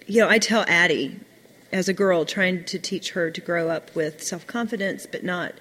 you 0.07 0.21
know, 0.21 0.29
I 0.29 0.39
tell 0.39 0.65
Addie 0.69 1.19
as 1.73 1.89
a 1.89 1.93
girl 1.93 2.25
trying 2.25 2.65
to 2.65 2.79
teach 2.79 3.11
her 3.13 3.31
to 3.31 3.41
grow 3.41 3.69
up 3.69 3.95
with 3.97 4.23
self 4.23 4.47
confidence, 4.47 5.07
but 5.11 5.25
not 5.25 5.55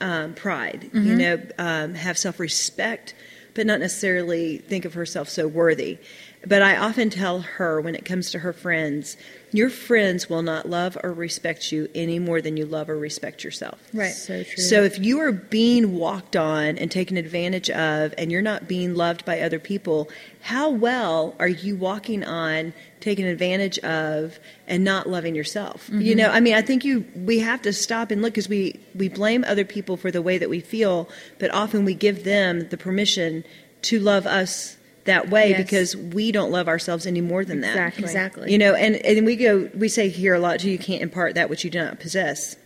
um, 0.00 0.34
pride. 0.34 0.90
You 0.92 1.16
know, 1.16 1.42
um, 1.58 1.94
have 1.94 2.18
self 2.18 2.40
respect, 2.40 3.14
but 3.54 3.66
not 3.66 3.80
necessarily 3.80 4.58
think 4.58 4.84
of 4.84 4.94
herself 4.94 5.28
so 5.28 5.46
worthy. 5.48 5.98
But 6.46 6.62
I 6.62 6.76
often 6.76 7.10
tell 7.10 7.40
her 7.40 7.80
when 7.80 7.94
it 7.94 8.04
comes 8.04 8.30
to 8.32 8.40
her 8.40 8.52
friends, 8.52 9.16
your 9.52 9.70
friends 9.70 10.28
will 10.28 10.42
not 10.42 10.68
love 10.68 10.98
or 11.02 11.12
respect 11.12 11.70
you 11.70 11.88
any 11.94 12.18
more 12.18 12.40
than 12.40 12.56
you 12.56 12.66
love 12.66 12.90
or 12.90 12.98
respect 12.98 13.44
yourself. 13.44 13.78
Right. 13.92 14.12
So 14.12 14.42
true. 14.42 14.62
So 14.62 14.82
if 14.82 14.98
you 14.98 15.20
are 15.20 15.32
being 15.32 15.94
walked 15.94 16.36
on 16.36 16.76
and 16.76 16.90
taken 16.90 17.16
advantage 17.16 17.70
of 17.70 18.14
and 18.18 18.32
you're 18.32 18.42
not 18.42 18.66
being 18.68 18.94
loved 18.94 19.24
by 19.24 19.40
other 19.40 19.58
people, 19.58 20.10
how 20.42 20.70
well 20.70 21.34
are 21.38 21.48
you 21.48 21.76
walking 21.76 22.24
on, 22.24 22.74
taken 23.00 23.24
advantage 23.26 23.78
of 23.78 24.38
and 24.66 24.84
not 24.84 25.08
loving 25.08 25.34
yourself? 25.34 25.88
You 25.88 25.98
mm-hmm. 25.98 26.18
know, 26.18 26.30
I 26.30 26.40
mean, 26.40 26.54
I 26.54 26.62
think 26.62 26.84
you 26.84 27.06
we 27.14 27.38
have 27.38 27.62
to 27.62 27.72
stop 27.72 28.10
and 28.10 28.20
look 28.22 28.34
cuz 28.34 28.48
we 28.48 28.80
we 28.94 29.08
blame 29.08 29.44
other 29.44 29.64
people 29.64 29.96
for 29.96 30.10
the 30.10 30.20
way 30.20 30.36
that 30.36 30.50
we 30.50 30.60
feel, 30.60 31.08
but 31.38 31.52
often 31.54 31.84
we 31.84 31.94
give 31.94 32.24
them 32.24 32.68
the 32.68 32.76
permission 32.76 33.44
to 33.82 34.00
love 34.00 34.26
us 34.26 34.76
that 35.04 35.28
way 35.28 35.50
Yes. 35.50 35.62
because 35.62 35.96
we 35.96 36.32
don't 36.32 36.50
love 36.50 36.66
ourselves 36.68 37.06
any 37.06 37.20
more 37.20 37.44
than 37.44 37.60
that. 37.60 37.70
Exactly. 37.70 38.04
exactly 38.04 38.52
You 38.52 38.58
know, 38.58 38.74
and, 38.74 38.96
and 38.96 39.26
we 39.26 39.36
go, 39.36 39.68
we 39.74 39.88
say 39.88 40.08
here 40.08 40.34
a 40.34 40.38
lot 40.38 40.60
too, 40.60 40.70
you 40.70 40.78
can't 40.78 41.02
impart 41.02 41.34
that 41.34 41.50
which 41.50 41.64
you 41.64 41.70
do 41.70 41.78
not 41.80 42.00
possess. 42.00 42.56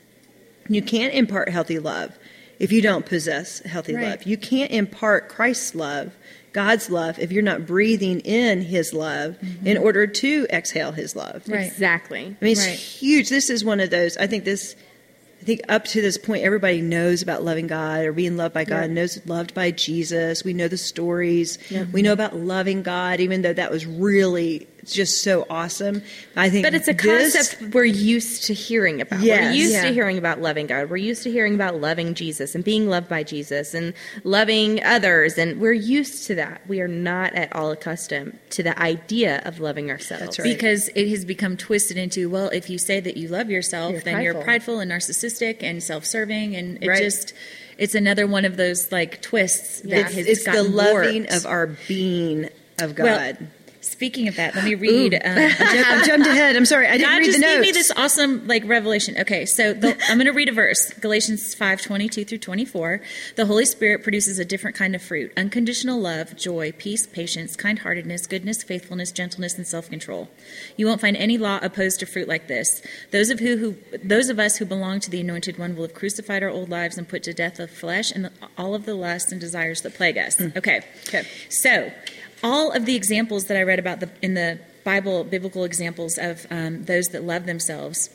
You 0.69 0.83
can't 0.83 1.15
impart 1.15 1.49
healthy 1.49 1.79
love 1.79 2.17
if 2.59 2.71
you 2.73 2.83
don't 2.83 3.07
possess 3.07 3.61
healthy 3.61 3.95
Right. 3.95 4.11
love. 4.11 4.23
You 4.25 4.37
can't 4.37 4.71
impart 4.71 5.29
Christ's 5.29 5.75
love, 5.75 6.13
God's 6.53 6.91
love, 6.91 7.19
if 7.19 7.33
you're 7.33 7.43
not 7.43 7.67
breathing 7.67 8.21
in 8.21 8.63
His 8.63 8.93
love 8.93 9.37
mm-hmm. 9.41 9.67
in 9.67 9.77
order 9.79 10.07
to 10.07 10.47
exhale 10.51 10.93
His 10.93 11.17
love. 11.17 11.43
Right. 11.49 11.67
Exactly. 11.67 12.37
I 12.41 12.45
mean, 12.45 12.53
it's 12.53 12.67
Right. 12.67 12.79
huge. 12.79 13.29
This 13.29 13.51
is 13.51 13.65
one 13.65 13.81
of 13.81 13.91
those. 13.91 14.17
I 14.17 14.27
think 14.27 14.45
this. 14.45 14.77
I 15.49 15.57
think 15.57 15.63
up 15.71 15.87
to 15.87 16.03
this 16.03 16.19
point, 16.19 16.45
everybody 16.45 16.83
knows 16.83 17.23
about 17.23 17.43
loving 17.43 17.69
God 17.69 18.05
or 18.05 18.13
being 18.13 18.37
loved 18.37 18.53
by 18.53 18.65
God. 18.65 18.83
Yeah. 18.83 18.87
Knows 18.89 19.27
loved 19.27 19.55
by 19.55 19.71
Jesus. 19.71 20.45
We 20.45 20.53
know 20.53 20.69
the 20.69 20.77
stories. 20.77 21.57
We 21.91 22.03
know 22.03 22.13
about 22.13 22.37
loving 22.37 22.83
God, 22.83 23.19
even 23.19 23.41
though 23.41 23.55
that 23.55 23.71
was 23.71 23.87
really 23.87 24.67
just 24.85 25.23
so 25.23 25.47
awesome. 25.51 26.03
I 26.37 26.49
think, 26.51 26.65
But 26.65 26.75
it's 26.75 26.89
a 26.89 26.93
this- 26.93 27.35
concept 27.35 27.75
we're 27.75 27.85
used 27.85 28.45
to 28.45 28.55
hearing 28.55 29.01
about. 29.01 29.21
Yes. 29.21 29.45
We're 29.45 29.51
used 29.53 29.73
Yeah. 29.75 29.83
to 29.89 29.93
hearing 29.93 30.19
about 30.19 30.41
loving 30.41 30.67
God. 30.67 30.89
We're 30.91 30.97
used 30.97 31.23
to 31.25 31.31
hearing 31.31 31.55
about 31.55 31.81
loving 31.81 32.15
Jesus 32.15 32.55
and 32.55 32.63
being 32.65 32.89
loved 32.89 33.09
by 33.09 33.23
Jesus 33.23 33.75
and 33.75 33.93
loving 34.25 34.83
others. 34.85 35.37
And 35.39 35.61
we're 35.61 35.73
used 35.73 36.27
to 36.29 36.35
that. 36.37 36.63
We 36.67 36.81
are 36.81 36.89
not 36.89 37.35
at 37.35 37.55
all 37.55 37.71
accustomed 37.71 38.39
to 38.51 38.63
the 38.63 38.79
idea 38.81 39.43
of 39.45 39.61
loving 39.61 39.91
ourselves. 39.91 40.25
That's 40.25 40.39
right. 40.39 40.55
because 40.57 40.89
it 40.95 41.09
has 41.09 41.25
become 41.25 41.57
twisted 41.57 41.97
into 41.97 42.29
well 42.31 42.49
if 42.49 42.71
you 42.71 42.79
say 42.79 43.01
that 43.01 43.17
you 43.17 43.29
love 43.29 43.51
yourself 43.51 43.93
You're 43.93 44.01
then 44.03 44.23
you're 44.23 44.33
prideful. 44.35 44.77
prideful 44.77 44.81
and 44.81 44.91
narcissistic 44.91 45.63
and 45.63 45.83
self-serving 45.83 46.57
and 46.57 46.83
it 46.83 46.89
Right. 46.89 47.03
just 47.03 47.33
it's 47.79 47.95
another 47.95 48.27
one 48.27 48.45
of 48.45 48.57
those 48.57 48.91
like 48.91 49.21
twists 49.23 49.81
that 49.81 50.07
it's, 50.07 50.15
has 50.15 50.27
it's 50.27 50.45
the 50.45 50.63
loving 50.63 51.23
warped. 51.23 51.33
of 51.33 51.47
our 51.47 51.67
being 51.87 52.49
of 52.81 52.95
God. 52.95 53.37
Well, 53.41 53.49
speaking 53.89 54.29
of 54.29 54.37
that 54.37 54.55
let 54.55 54.65
me 54.65 54.75
read 54.75 55.15
um, 55.15 55.21
I 55.25 56.03
jumped 56.07 56.27
ahead. 56.27 56.57
I'm 56.57 56.65
sorry. 56.67 56.87
I 56.87 56.99
didn't 56.99 57.11
God 57.11 57.19
read 57.19 57.25
just 57.27 57.39
the 57.39 57.45
gave 57.45 57.61
me 57.61 57.73
this 57.73 57.91
awesome 57.97 58.47
like 58.47 58.65
revelation. 58.67 59.17
Okay, 59.19 59.47
so 59.47 59.73
the, 59.73 59.97
I'm 60.09 60.19
going 60.19 60.27
to 60.27 60.33
read 60.33 60.49
a 60.49 60.53
verse, 60.53 60.93
Galatians 60.95 61.55
5, 61.55 61.81
22 61.83 62.25
through 62.25 62.39
24. 62.39 63.01
The 63.37 63.47
Holy 63.47 63.65
Spirit 63.65 64.03
produces 64.03 64.39
a 64.39 64.45
different 64.45 64.77
kind 64.77 64.95
of 64.95 65.03
fruit: 65.03 65.33
unconditional 65.37 66.01
love, 66.01 66.37
joy, 66.37 66.73
peace, 66.73 67.07
patience, 67.07 67.57
kind-heartedness, 67.57 68.27
goodness, 68.27 68.63
faithfulness, 68.63 69.13
gentleness, 69.13 69.57
and 69.57 69.67
self-control. 69.67 70.29
You 70.77 70.87
won't 70.87 71.01
find 71.01 71.17
any 71.17 71.39
law 71.39 71.59
opposed 71.63 72.01
to 72.01 72.07
fruit 72.07 72.29
like 72.29 72.49
this. 72.49 72.83
Those 73.11 73.31
of 73.31 73.41
who, 73.41 73.57
who 73.57 73.77
those 74.03 74.29
of 74.29 74.39
us 74.39 74.57
who 74.59 74.65
belong 74.65 75.01
to 75.01 75.11
the 75.11 75.21
Anointed 75.21 75.59
One 75.59 75.75
will 75.77 75.83
have 75.87 75.95
crucified 75.95 76.43
our 76.43 76.51
old 76.51 76.69
lives 76.69 76.99
and 76.99 77.09
put 77.09 77.23
to 77.25 77.33
death 77.33 77.57
the 77.57 77.69
flesh 77.69 78.11
and 78.11 78.27
the, 78.27 78.33
all 78.57 78.75
of 78.75 78.85
the 78.87 78.95
lusts 78.95 79.33
and 79.33 79.41
desires 79.41 79.83
that 79.83 79.95
plague 79.95 80.19
us. 80.19 80.41
Okay, 80.41 80.81
Okay. 81.09 81.23
so 81.49 81.91
all 82.43 82.73
of 82.73 82.87
the 82.87 82.95
examples 82.95 83.47
that 83.47 83.57
I 83.57 83.63
read 83.63 83.79
about 83.79 84.01
the, 84.01 84.11
in 84.23 84.35
the 84.35 84.59
Bible 84.85 85.25
biblical 85.25 85.65
examples 85.65 86.19
of 86.19 86.47
um, 86.51 86.85
those 86.85 87.09
that 87.09 87.25
love 87.25 87.47
themselves. 87.47 88.11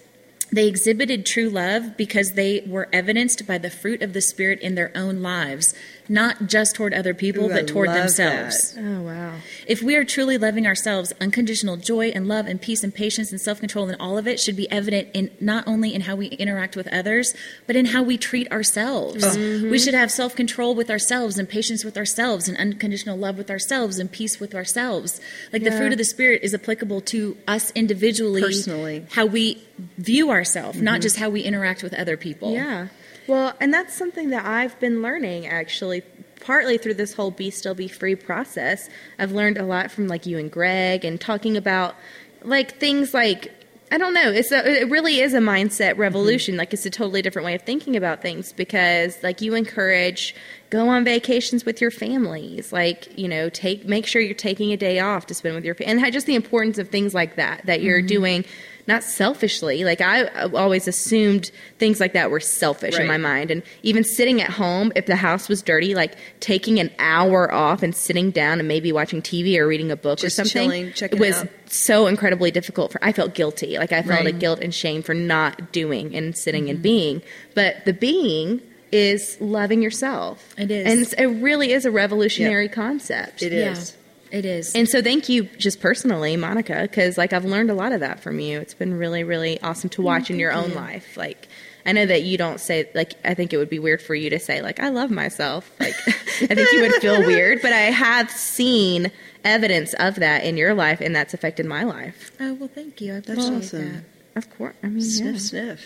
They 0.52 0.68
exhibited 0.68 1.26
true 1.26 1.50
love 1.50 1.98
because 1.98 2.34
they 2.34 2.64
were 2.68 2.88
evidenced 2.94 3.48
by 3.48 3.58
the 3.58 3.72
fruit 3.72 4.04
of 4.04 4.14
the 4.14 4.22
Spirit 4.22 4.60
in 4.60 4.76
their 4.76 4.92
own 4.96 5.24
lives, 5.24 5.74
not 6.10 6.48
just 6.48 6.76
toward 6.76 6.94
other 6.94 7.14
people, 7.14 7.46
Ooh, 7.46 7.54
but 7.54 7.68
toward 7.68 7.88
love 7.88 7.98
themselves. 7.98 8.76
Oh 8.78 9.02
wow. 9.02 9.36
If 9.68 9.82
we 9.82 9.96
are 9.96 10.04
truly 10.04 10.38
loving 10.38 10.68
ourselves, 10.68 11.14
unconditional 11.22 11.78
joy 11.78 12.10
and 12.10 12.28
love 12.28 12.48
and 12.48 12.62
peace 12.62 12.84
and 12.84 12.94
patience 12.94 13.32
and 13.32 13.40
self 13.40 13.60
control 13.60 13.88
and 13.88 14.00
all 14.00 14.18
of 14.18 14.28
it 14.28 14.40
should 14.40 14.56
be 14.56 14.70
evident 14.72 15.10
in 15.14 15.32
not 15.40 15.68
only 15.68 15.94
in 15.94 16.02
how 16.02 16.16
we 16.16 16.28
interact 16.28 16.76
with 16.76 16.88
others, 16.88 17.36
but 17.68 17.76
in 17.76 17.88
how 17.88 18.04
we 18.04 18.18
treat 18.18 18.52
ourselves. 18.52 19.24
Mm-hmm. 19.38 19.70
We 19.70 19.80
should 19.80 19.94
have 19.94 20.12
self 20.12 20.36
control 20.36 20.76
with 20.76 20.90
ourselves 20.90 21.38
and 21.38 21.48
patience 21.48 21.84
with 21.84 21.98
ourselves 21.98 22.48
and 22.48 22.58
unconditional 22.58 23.18
love 23.18 23.38
with 23.38 23.50
ourselves 23.50 24.00
and 24.00 24.12
peace 24.12 24.40
with 24.40 24.54
ourselves. 24.54 25.22
Like 25.52 25.64
the 25.64 25.72
fruit 25.72 25.92
of 25.92 25.98
the 25.98 26.04
Spirit 26.04 26.44
is 26.44 26.54
applicable 26.54 27.02
to 27.02 27.38
us 27.48 27.72
individually, 27.72 28.42
Personally. 28.42 29.00
Mm-hmm. 29.02 29.14
how 29.14 29.26
we 29.26 29.62
view 29.98 30.32
ourselves, 30.32 30.82
not 30.82 31.02
just 31.02 31.18
how 31.18 31.30
we 31.30 31.42
interact 31.42 31.84
with 31.84 31.94
other 31.94 32.18
people. 32.18 32.54
Yeah. 32.54 32.88
Well, 33.28 33.54
and 33.60 33.74
that's 33.74 33.94
something 33.94 34.30
that 34.32 34.46
I've 34.46 34.80
been 34.80 35.02
learning 35.02 35.48
actually 35.48 36.02
partly 36.42 36.78
through 36.78 36.96
this 36.96 37.14
whole 37.14 37.32
be 37.32 37.50
still 37.50 37.74
be 37.74 37.88
free 37.88 38.16
process. 38.16 38.90
I've 39.18 39.32
learned 39.32 39.58
a 39.58 39.64
lot 39.64 39.92
from 39.92 40.08
like 40.08 40.26
you 40.26 40.38
and 40.38 40.52
Greg 40.52 41.06
and 41.06 41.20
talking 41.20 41.56
about 41.58 41.96
like 42.44 42.80
things 42.80 43.14
like 43.14 43.52
I 43.92 43.98
don't 44.00 44.16
know. 44.16 44.32
It's 44.32 44.52
a, 44.52 44.82
it 44.82 44.90
really 44.90 45.20
is 45.20 45.36
a 45.36 45.40
mindset 45.40 45.92
mm-hmm. 45.92 46.02
revolution. 46.02 46.58
Like 46.58 46.74
it's 46.74 46.86
a 46.86 46.90
totally 46.90 47.22
different 47.22 47.46
way 47.46 47.54
of 47.54 47.62
thinking 47.62 47.96
about 47.96 48.22
things 48.22 48.52
because 48.52 49.22
like 49.22 49.40
you 49.40 49.54
encourage 49.54 50.36
go 50.74 50.90
on 50.90 51.04
vacations 51.06 51.66
with 51.66 51.80
your 51.80 51.92
families. 51.92 52.74
Like 52.74 53.18
you 53.18 53.28
know, 53.28 53.48
take 53.50 53.86
make 53.86 54.08
sure 54.08 54.22
you're 54.22 54.34
taking 54.34 54.74
a 54.74 54.78
day 54.78 55.00
off 55.00 55.28
to 55.28 55.34
spend 55.36 55.54
with 55.56 55.64
your 55.66 55.76
family, 55.76 56.02
and 56.04 56.14
just 56.14 56.26
the 56.26 56.36
importance 56.36 56.80
of 56.80 56.90
things 56.90 57.14
like 57.14 57.36
that 57.36 57.66
that 57.68 57.82
you're 57.82 58.02
doing 58.02 58.44
not 58.86 59.02
selfishly. 59.04 59.86
Like 59.86 60.02
I 60.02 60.26
always 60.50 60.88
assumed 60.90 61.52
things 61.80 62.02
like 62.02 62.12
that 62.14 62.30
were 62.32 62.42
selfish 62.42 62.98
in 63.00 63.08
my 63.08 63.18
mind, 63.18 63.52
and 63.52 63.62
even 63.84 64.04
sitting 64.04 64.42
at 64.42 64.50
home 64.50 64.92
if 64.96 65.06
the 65.06 65.16
house 65.16 65.48
was 65.48 65.62
dirty, 65.62 65.94
like 65.96 66.16
taking 66.42 66.80
an 66.80 66.90
hour 67.00 67.54
off 67.54 67.82
and 67.84 67.96
sitting 67.96 68.32
down 68.32 68.60
and 68.60 68.68
maybe 68.68 68.92
watching 68.92 69.22
TV 69.22 69.58
or 69.58 69.68
reading 69.68 69.92
a 69.92 69.96
book 69.96 70.20
Just 70.20 70.38
or 70.40 70.44
something 70.46 70.92
chilling, 70.94 71.20
was 71.20 71.44
out. 71.44 71.48
so 71.68 72.08
incredibly 72.08 72.52
difficult 72.52 72.92
for. 72.92 73.00
I 73.04 73.14
felt 73.14 73.36
guilty, 73.36 73.78
like 73.78 73.94
I 73.94 74.02
felt 74.02 74.26
a 74.26 74.32
guilt 74.34 74.60
and 74.60 74.74
shame 74.74 75.02
for 75.04 75.14
not 75.14 75.72
doing 75.72 76.16
and 76.16 76.36
sitting 76.38 76.64
Mm-hmm. 76.64 76.70
and 76.72 76.82
being. 76.82 77.22
But 77.56 77.86
the 77.86 77.94
being 77.94 78.62
is 78.94 79.38
loving 79.42 79.82
yourself. 79.82 80.54
It 80.58 80.72
is. 80.72 80.86
and 80.92 81.02
it's, 81.02 81.14
it 81.14 81.26
really 81.26 81.72
is 81.74 81.86
a 81.86 81.92
revolutionary 81.92 82.70
concept. 82.70 83.42
It 83.42 83.52
Yeah, 83.52 83.72
is. 83.72 83.98
it 84.32 84.46
is. 84.46 84.76
And 84.76 84.88
so 84.88 85.02
thank 85.02 85.30
you 85.30 85.44
just 85.58 85.82
personally, 85.82 86.38
Monica, 86.38 86.82
because 86.84 87.18
like 87.18 87.34
I've 87.34 87.46
learned 87.46 87.70
a 87.72 87.74
lot 87.74 87.92
of 87.92 88.00
that 88.02 88.20
from 88.22 88.40
you. 88.40 88.60
It's 88.60 88.74
been 88.74 88.94
really, 88.94 89.24
really 89.24 89.60
awesome 89.62 89.90
to 89.92 90.02
mm, 90.02 90.06
watch 90.06 90.30
in 90.30 90.40
your 90.40 90.52
own 90.54 90.74
life. 90.74 91.18
Like 91.18 91.48
I 91.86 91.92
know 91.92 92.06
that 92.06 92.22
you 92.24 92.38
don't 92.38 92.60
say 92.60 92.90
like 92.94 93.14
I 93.26 93.34
think 93.34 93.52
it 93.52 93.58
would 93.58 93.70
be 93.70 93.80
weird 93.80 94.02
for 94.02 94.16
you 94.16 94.30
to 94.30 94.40
say 94.40 94.62
like 94.62 94.80
I 94.80 94.90
love 94.90 95.12
myself. 95.12 95.70
Like 95.80 95.96
I 96.08 96.56
think 96.56 96.72
you 96.72 96.82
would 96.82 96.94
feel 97.02 97.26
weird, 97.26 97.62
but 97.62 97.74
I 97.74 97.82
have 97.92 98.30
seen 98.32 99.12
evidence 99.44 99.94
of 99.96 100.16
that 100.16 100.46
in 100.46 100.56
your 100.56 100.74
life 100.74 101.02
and 101.02 101.14
that's 101.16 101.34
affected 101.34 101.66
my 101.66 101.84
life. 101.84 102.32
oh 102.40 102.54
well, 102.54 102.70
thank 102.74 103.02
you. 103.02 103.12
I 103.14 103.16
That's 103.20 103.30
appreciate 103.32 103.58
awesome. 103.58 103.94
that. 103.94 104.04
Of 104.36 104.58
course. 104.58 104.76
I 104.82 104.88
mean, 104.88 105.02
Sniff, 105.02 105.34
yeah. 105.34 105.40
sniff. 105.40 105.82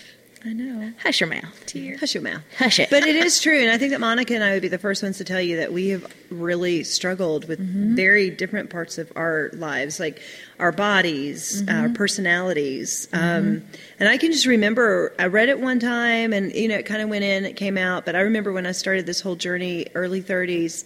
I 0.47 0.53
know. 0.53 0.93
Hush 1.03 1.19
your 1.19 1.29
mouth. 1.29 1.65
Tear. 1.65 1.97
Hush 1.97 2.13
your 2.13 2.23
mouth. 2.23 2.41
Hush 2.57 2.79
it. 2.79 2.89
But 2.89 3.03
it 3.03 3.17
is 3.17 3.41
true, 3.41 3.59
and 3.59 3.69
I 3.69 3.77
think 3.77 3.91
that 3.91 3.99
Monica 3.99 4.33
and 4.33 4.43
I 4.43 4.53
would 4.53 4.61
be 4.61 4.69
the 4.69 4.77
first 4.77 5.03
ones 5.03 5.17
to 5.17 5.25
tell 5.25 5.41
you 5.41 5.57
that 5.57 5.73
we 5.73 5.89
have 5.89 6.09
really 6.29 6.85
struggled 6.85 7.49
with 7.49 7.59
mm-hmm. 7.59 7.95
very 7.95 8.29
different 8.29 8.69
parts 8.69 8.97
of 8.97 9.11
our 9.17 9.49
lives, 9.53 9.99
like 9.99 10.21
our 10.57 10.71
bodies, 10.71 11.61
mm-hmm. 11.61 11.81
our 11.81 11.89
personalities. 11.89 13.07
Mm-hmm. 13.11 13.47
Um, 13.47 13.63
and 13.99 14.07
I 14.07 14.17
can 14.17 14.31
just 14.31 14.45
remember 14.45 15.13
I 15.19 15.25
read 15.25 15.49
it 15.49 15.59
one 15.59 15.79
time, 15.79 16.31
and 16.31 16.53
you 16.53 16.69
know, 16.69 16.77
it 16.77 16.85
kind 16.85 17.01
of 17.01 17.09
went 17.09 17.25
in, 17.25 17.43
it 17.43 17.57
came 17.57 17.77
out. 17.77 18.05
But 18.05 18.15
I 18.15 18.21
remember 18.21 18.53
when 18.53 18.65
I 18.65 18.71
started 18.71 19.05
this 19.05 19.19
whole 19.19 19.35
journey, 19.35 19.87
early 19.95 20.21
thirties, 20.21 20.85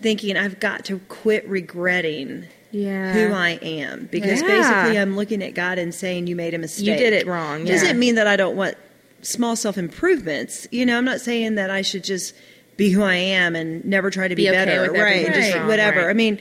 thinking 0.00 0.38
I've 0.38 0.60
got 0.60 0.86
to 0.86 0.98
quit 1.08 1.46
regretting. 1.46 2.46
Yeah. 2.70 3.12
Who 3.12 3.32
I 3.34 3.58
am, 3.62 4.08
because 4.10 4.42
Yeah. 4.42 4.46
basically 4.46 4.98
I'm 4.98 5.16
looking 5.16 5.42
at 5.42 5.54
God 5.54 5.78
and 5.78 5.94
saying 5.94 6.26
you 6.26 6.36
made 6.36 6.54
a 6.54 6.58
mistake. 6.58 6.86
You 6.86 6.96
did 6.96 7.12
it 7.12 7.26
wrong, 7.26 7.66
yeah. 7.66 7.72
Doesn't 7.72 7.98
mean 7.98 8.16
that 8.16 8.26
I 8.26 8.36
don't 8.36 8.56
want 8.56 8.74
small 9.22 9.56
self 9.56 9.78
improvements. 9.78 10.66
You 10.70 10.84
know, 10.86 10.98
I'm 10.98 11.04
not 11.04 11.20
saying 11.20 11.54
that 11.56 11.70
I 11.70 11.82
should 11.82 12.04
just 12.04 12.34
be 12.76 12.90
who 12.90 13.02
I 13.02 13.14
am 13.14 13.56
and 13.56 13.84
never 13.84 14.10
try 14.10 14.28
to 14.28 14.36
be, 14.36 14.44
Be 14.44 14.50
okay 14.50 14.64
better, 14.66 14.92
right? 14.92 15.26
everything 15.26 15.32
Just 15.52 15.66
whatever. 15.66 16.00
right. 16.02 16.10
I 16.10 16.12
mean, 16.12 16.38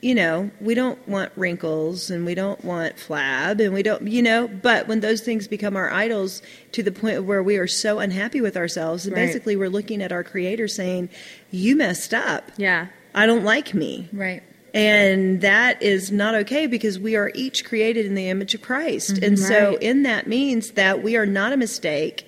you 0.00 0.14
know, 0.14 0.50
we 0.60 0.74
don't 0.74 0.98
want 1.08 1.32
wrinkles 1.34 2.10
and 2.10 2.24
we 2.26 2.34
don't 2.34 2.62
want 2.64 2.96
flab 2.96 3.58
and 3.58 3.72
we 3.74 3.82
don't, 3.82 4.06
you 4.06 4.22
know, 4.22 4.46
but 4.48 4.86
when 4.86 5.00
those 5.00 5.22
things 5.22 5.48
become 5.48 5.76
our 5.76 5.90
idols 5.90 6.40
to 6.72 6.82
the 6.82 6.92
point 6.92 7.24
where 7.24 7.42
we 7.42 7.56
are 7.56 7.66
so 7.66 7.98
unhappy 7.98 8.40
with 8.40 8.56
ourselves, 8.56 9.06
and 9.06 9.16
Right. 9.16 9.26
basically 9.26 9.56
we're 9.56 9.68
looking 9.70 10.02
at 10.02 10.12
our 10.12 10.22
creator 10.22 10.68
saying, 10.68 11.08
"You 11.50 11.74
messed 11.76 12.12
up. 12.14 12.50
Yeah. 12.56 12.86
I 13.14 13.26
don't 13.26 13.44
like 13.44 13.72
me." 13.74 14.08
Right. 14.12 14.42
And 14.74 15.40
that 15.40 15.80
is 15.82 16.10
not 16.10 16.34
okay 16.34 16.66
because 16.66 16.98
we 16.98 17.14
are 17.16 17.30
each 17.34 17.64
created 17.64 18.04
in 18.06 18.14
the 18.14 18.28
image 18.28 18.54
of 18.54 18.60
Christ. 18.62 19.18
and 19.18 19.38
so, 19.38 19.54
Mm-hmm. 19.54 19.72
Right. 19.74 19.82
in 19.82 20.02
that 20.02 20.26
means 20.26 20.72
that 20.72 21.02
we 21.02 21.16
are 21.16 21.26
not 21.26 21.52
a 21.52 21.56
mistake. 21.56 22.26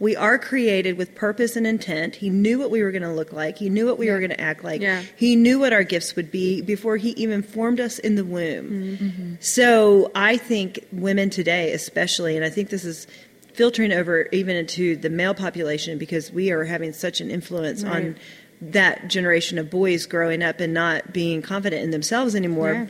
We 0.00 0.14
are 0.14 0.38
created 0.38 0.96
with 0.96 1.12
purpose 1.16 1.56
and 1.56 1.66
intent. 1.66 2.14
He 2.14 2.30
knew 2.30 2.60
what 2.60 2.70
we 2.70 2.84
were 2.84 2.92
going 2.92 3.02
to 3.02 3.12
look 3.12 3.32
like, 3.32 3.58
He 3.58 3.68
knew 3.68 3.84
what 3.84 3.98
we 3.98 4.08
were 4.10 4.18
going 4.20 4.30
to 4.30 4.40
act 4.40 4.62
like. 4.62 4.80
Yeah. 4.80 5.02
He 5.16 5.34
knew 5.34 5.58
what 5.58 5.72
our 5.72 5.82
gifts 5.82 6.14
would 6.14 6.30
be 6.30 6.60
before 6.62 6.96
He 6.98 7.10
even 7.10 7.42
formed 7.42 7.80
us 7.80 7.98
in 7.98 8.14
the 8.14 8.24
womb. 8.24 8.70
Mm-hmm. 8.70 9.34
So, 9.40 10.12
I 10.14 10.36
think 10.36 10.86
women 10.92 11.30
today, 11.30 11.72
especially, 11.72 12.36
and 12.36 12.44
I 12.44 12.50
think 12.50 12.70
this 12.70 12.84
is 12.84 13.08
filtering 13.54 13.90
over 13.90 14.28
even 14.30 14.54
into 14.54 14.94
the 14.94 15.10
male 15.10 15.34
population 15.34 15.98
because 15.98 16.30
we 16.30 16.52
are 16.52 16.62
having 16.62 16.92
such 16.92 17.20
an 17.20 17.28
influence 17.28 17.82
Right. 17.82 17.92
on 17.96 18.16
that 18.60 19.08
generation 19.08 19.58
of 19.58 19.70
boys 19.70 20.06
growing 20.06 20.42
up 20.42 20.60
and 20.60 20.74
not 20.74 21.12
being 21.12 21.42
confident 21.42 21.82
in 21.82 21.90
themselves 21.90 22.34
anymore. 22.34 22.72
Yeah. 22.72 22.86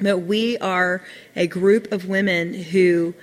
But 0.00 0.18
we 0.18 0.56
are 0.58 1.02
a 1.36 1.46
group 1.46 1.92
of 1.92 2.08
women 2.08 2.54
who 2.54 3.14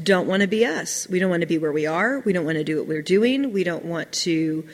don't 0.00 0.28
want 0.28 0.42
to 0.42 0.48
be 0.48 0.66
us. 0.66 1.08
We 1.08 1.18
don't 1.18 1.30
want 1.30 1.40
to 1.40 1.46
be 1.46 1.58
where 1.58 1.72
we 1.72 1.86
are. 1.86 2.20
We 2.20 2.32
don't 2.32 2.44
want 2.44 2.58
to 2.58 2.64
do 2.64 2.76
what 2.78 2.86
we're 2.86 3.02
doing. 3.02 3.52
We 3.52 3.64
don't 3.64 3.84
want 3.84 4.12
to, 4.12 4.68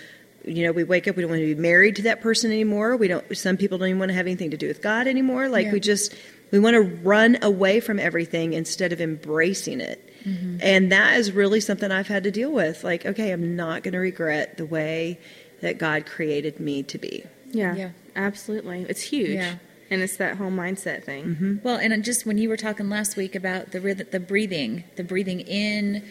you 0.44 0.64
know, 0.64 0.72
we 0.72 0.84
wake 0.84 1.06
up, 1.06 1.16
we 1.16 1.22
don't 1.22 1.30
want 1.30 1.40
to 1.42 1.54
be 1.54 1.60
married 1.60 1.96
to 1.96 2.02
that 2.02 2.20
person 2.20 2.50
anymore. 2.50 2.96
We 2.96 3.08
don't, 3.08 3.36
some 3.36 3.56
people 3.56 3.78
don't 3.78 3.88
even 3.88 3.98
want 3.98 4.10
to 4.10 4.14
have 4.14 4.26
anything 4.26 4.50
to 4.50 4.56
do 4.56 4.66
with 4.66 4.82
God 4.82 5.06
anymore. 5.06 5.48
Like 5.48 5.66
Yeah. 5.66 5.72
we 5.72 5.80
just, 5.80 6.14
we 6.50 6.58
want 6.58 6.74
to 6.74 6.82
run 6.82 7.38
away 7.42 7.80
from 7.80 7.98
everything 7.98 8.52
instead 8.52 8.92
of 8.92 9.00
embracing 9.00 9.80
it. 9.80 10.10
Mm-hmm. 10.24 10.58
And 10.60 10.92
that 10.92 11.18
is 11.18 11.32
really 11.32 11.60
something 11.60 11.90
I've 11.90 12.08
had 12.08 12.24
to 12.24 12.30
deal 12.30 12.50
with. 12.50 12.84
Like, 12.84 13.06
okay, 13.06 13.30
I'm 13.30 13.56
not 13.56 13.82
going 13.82 13.92
to 13.92 13.98
regret 13.98 14.56
the 14.56 14.66
way 14.66 15.20
that 15.60 15.78
God 15.78 16.06
created 16.06 16.60
me 16.60 16.82
to 16.84 16.98
be. 16.98 17.24
Yeah. 17.50 17.74
Yeah. 17.74 17.90
Absolutely. 18.16 18.86
It's 18.88 19.02
huge. 19.02 19.30
Yeah. 19.30 19.56
And 19.90 20.02
it's 20.02 20.16
that 20.16 20.36
whole 20.36 20.50
mindset 20.50 21.04
thing. 21.04 21.24
Mm-hmm. 21.24 21.56
Well, 21.62 21.76
and 21.76 22.04
just 22.04 22.26
when 22.26 22.38
you 22.38 22.48
were 22.48 22.56
talking 22.56 22.88
last 22.88 23.16
week 23.16 23.34
about 23.34 23.72
the 23.72 23.80
rhyth- 23.80 24.10
the 24.10 24.20
breathing, 24.20 24.84
the 24.96 25.04
breathing 25.04 25.40
in 25.40 26.02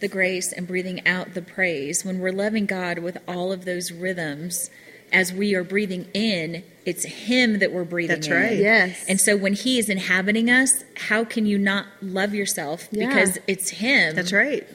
the 0.00 0.08
grace 0.08 0.52
and 0.52 0.66
breathing 0.66 1.06
out 1.06 1.34
the 1.34 1.42
praise, 1.42 2.04
when 2.04 2.20
we're 2.20 2.32
loving 2.32 2.66
God 2.66 2.98
with 2.98 3.18
all 3.26 3.52
of 3.52 3.64
those 3.64 3.90
rhythms, 3.90 4.70
as 5.12 5.32
we 5.32 5.54
are 5.54 5.64
breathing 5.64 6.08
in, 6.14 6.64
it's 6.84 7.04
Him 7.04 7.58
that 7.58 7.72
we're 7.72 7.84
breathing 7.84 8.16
That's 8.16 8.26
in. 8.28 8.32
right. 8.34 8.56
Yes. 8.58 9.04
And 9.08 9.20
so 9.20 9.36
when 9.36 9.52
He 9.54 9.78
is 9.78 9.88
inhabiting 9.88 10.50
us, 10.50 10.84
how 10.96 11.24
can 11.24 11.46
you 11.46 11.58
not 11.58 11.86
love 12.00 12.34
yourself? 12.34 12.88
Yeah. 12.90 13.08
Because 13.08 13.38
it's 13.46 13.70
Him. 13.70 14.14
That's 14.14 14.32
right. 14.32 14.66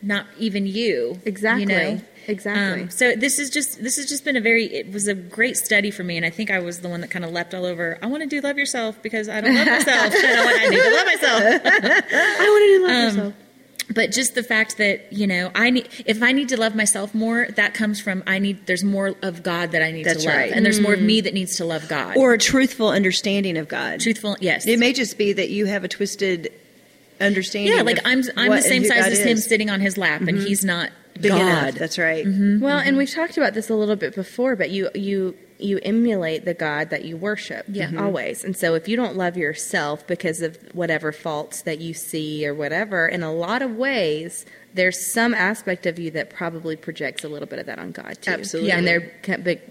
Not 0.00 0.26
even 0.38 0.66
you. 0.66 1.20
Exactly. 1.24 1.62
You 1.62 1.66
know? 1.96 2.00
Exactly. 2.28 2.82
Um, 2.84 2.90
so 2.90 3.14
this 3.16 3.38
is 3.38 3.50
just 3.50 3.82
this 3.82 3.96
has 3.96 4.06
just 4.06 4.24
been 4.24 4.36
a 4.36 4.40
very 4.40 4.66
it 4.66 4.92
was 4.92 5.08
a 5.08 5.14
great 5.14 5.56
study 5.56 5.90
for 5.90 6.04
me, 6.04 6.16
and 6.16 6.24
I 6.26 6.30
think 6.30 6.50
I 6.50 6.58
was 6.60 6.80
the 6.80 6.88
one 6.88 7.00
that 7.00 7.10
kind 7.10 7.24
of 7.24 7.32
leapt 7.32 7.54
all 7.54 7.64
over. 7.64 7.98
I 8.02 8.06
want 8.06 8.22
to 8.22 8.28
do 8.28 8.40
love 8.40 8.58
yourself 8.58 9.00
because 9.02 9.28
I 9.28 9.40
don't 9.40 9.54
love 9.54 9.66
myself, 9.66 10.14
and 10.14 10.40
I, 10.40 10.44
want, 10.44 10.60
I 10.62 10.68
need 10.68 10.82
to 10.82 10.94
love 10.94 11.06
myself. 11.06 11.42
I 12.12 12.48
want 12.48 12.62
to 12.62 12.78
do 12.78 12.82
love 12.82 12.90
Um, 12.90 13.16
yourself. 13.16 13.34
But 13.94 14.10
just 14.12 14.34
the 14.34 14.42
fact 14.42 14.78
that 14.78 15.12
you 15.12 15.26
know 15.26 15.50
I 15.54 15.68
need 15.70 15.88
if 16.06 16.22
I 16.22 16.32
need 16.32 16.48
to 16.50 16.56
love 16.56 16.74
myself 16.74 17.14
more, 17.14 17.48
that 17.56 17.74
comes 17.74 18.00
from 18.00 18.22
I 18.26 18.38
need 18.38 18.66
there's 18.66 18.84
more 18.84 19.14
of 19.20 19.42
God 19.42 19.72
that 19.72 19.82
I 19.82 19.90
need 19.90 20.04
That's 20.04 20.22
to 20.22 20.28
love, 20.28 20.36
right. 20.38 20.52
and 20.52 20.64
there's 20.64 20.80
more 20.80 20.94
of 20.94 21.00
me 21.02 21.20
that 21.20 21.34
needs 21.34 21.56
to 21.56 21.64
love 21.66 21.88
God. 21.88 22.16
Or 22.16 22.32
a 22.32 22.38
truthful 22.38 22.88
understanding 22.88 23.58
of 23.58 23.68
God. 23.68 24.00
truthful, 24.00 24.36
yes. 24.40 24.66
It 24.66 24.78
may 24.78 24.92
just 24.94 25.18
be 25.18 25.32
that 25.34 25.50
you 25.50 25.66
have 25.66 25.84
a 25.84 25.88
twisted 25.88 26.52
understanding. 27.20 27.74
yeah, 27.76 27.82
like 27.82 27.98
I'm 28.04 28.22
I'm 28.36 28.50
the 28.52 28.62
same 28.62 28.84
size 28.84 29.02
God 29.04 29.12
as 29.12 29.18
him 29.18 29.36
sitting 29.36 29.68
on 29.68 29.80
his 29.80 29.98
lap, 29.98 30.22
and 30.22 30.38
he's 30.38 30.64
not 30.64 30.90
Big 31.22 31.32
God. 31.32 31.40
enough. 31.40 31.74
That's 31.76 31.98
right. 31.98 32.26
Mm-hmm, 32.26 32.60
well, 32.60 32.78
and 32.78 32.88
mm-hmm. 32.88 32.98
we've 32.98 33.10
talked 33.10 33.36
about 33.36 33.54
this 33.54 33.70
a 33.70 33.74
little 33.74 33.96
bit 33.96 34.14
before, 34.14 34.56
but 34.56 34.70
you 34.70 34.90
you 34.94 35.36
you 35.62 35.78
emulate 35.82 36.44
the 36.44 36.54
God 36.54 36.90
that 36.90 37.04
you 37.04 37.16
worship. 37.16 37.64
Yeah. 37.68 37.88
Mhm. 37.88 38.00
always. 38.00 38.44
And 38.44 38.56
so 38.56 38.74
if 38.74 38.88
you 38.88 38.96
don't 38.96 39.16
love 39.16 39.36
yourself 39.36 40.06
because 40.06 40.42
of 40.42 40.56
whatever 40.72 41.12
faults 41.12 41.62
that 41.62 41.80
you 41.80 41.94
see 41.94 42.46
or 42.46 42.54
whatever, 42.54 43.06
in 43.08 43.22
a 43.22 43.32
lot 43.32 43.62
of 43.62 43.76
ways. 43.76 44.44
There's 44.74 45.12
some 45.12 45.34
aspect 45.34 45.84
of 45.84 45.98
you 45.98 46.10
that 46.12 46.30
probably 46.30 46.76
projects 46.76 47.24
a 47.24 47.28
little 47.28 47.46
bit 47.46 47.58
of 47.58 47.66
that 47.66 47.78
on 47.78 47.92
God 47.92 48.16
too. 48.22 48.30
Absolutely. 48.30 48.70
Yeah. 48.70 48.78
and 48.78 48.86
there 48.86 49.12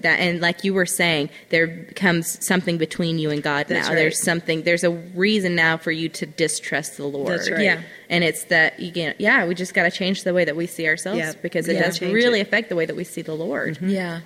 that, 0.01 0.19
and 0.19 0.39
like 0.41 0.63
you 0.63 0.75
were 0.75 0.85
saying, 0.85 1.31
there 1.49 1.85
comes 1.95 2.37
something 2.45 2.77
between 2.77 3.17
you 3.17 3.31
and 3.31 3.41
God 3.41 3.65
That's 3.67 3.87
now. 3.87 3.95
right. 3.95 3.99
There's 3.99 4.21
something. 4.21 4.61
There's 4.61 4.83
a 4.83 4.91
reason 4.91 5.55
now 5.55 5.77
for 5.77 5.89
you 5.91 6.07
to 6.09 6.27
distrust 6.27 6.97
the 6.97 7.07
Lord. 7.07 7.29
That's 7.29 7.49
right. 7.49 7.63
Yeah. 7.63 7.81
And 8.11 8.23
it's 8.23 8.43
that 8.45 8.79
you 8.79 8.91
can, 8.91 9.15
yeah, 9.17 9.47
we 9.47 9.55
just 9.55 9.73
got 9.73 9.83
to 9.83 9.91
change 9.91 10.23
the 10.23 10.35
way 10.35 10.45
that 10.45 10.55
we 10.55 10.67
see 10.67 10.87
ourselves 10.87 11.17
Yeah. 11.17 11.33
because 11.41 11.67
it 11.67 11.77
Yeah. 11.77 11.81
does 11.87 11.97
Change 11.97 12.13
really 12.13 12.39
it. 12.39 12.43
affect 12.47 12.69
the 12.69 12.75
way 12.75 12.85
that 12.85 12.95
we 12.95 13.03
see 13.03 13.23
the 13.23 13.33
Lord. 13.33 13.79
Yeah. 13.81 14.19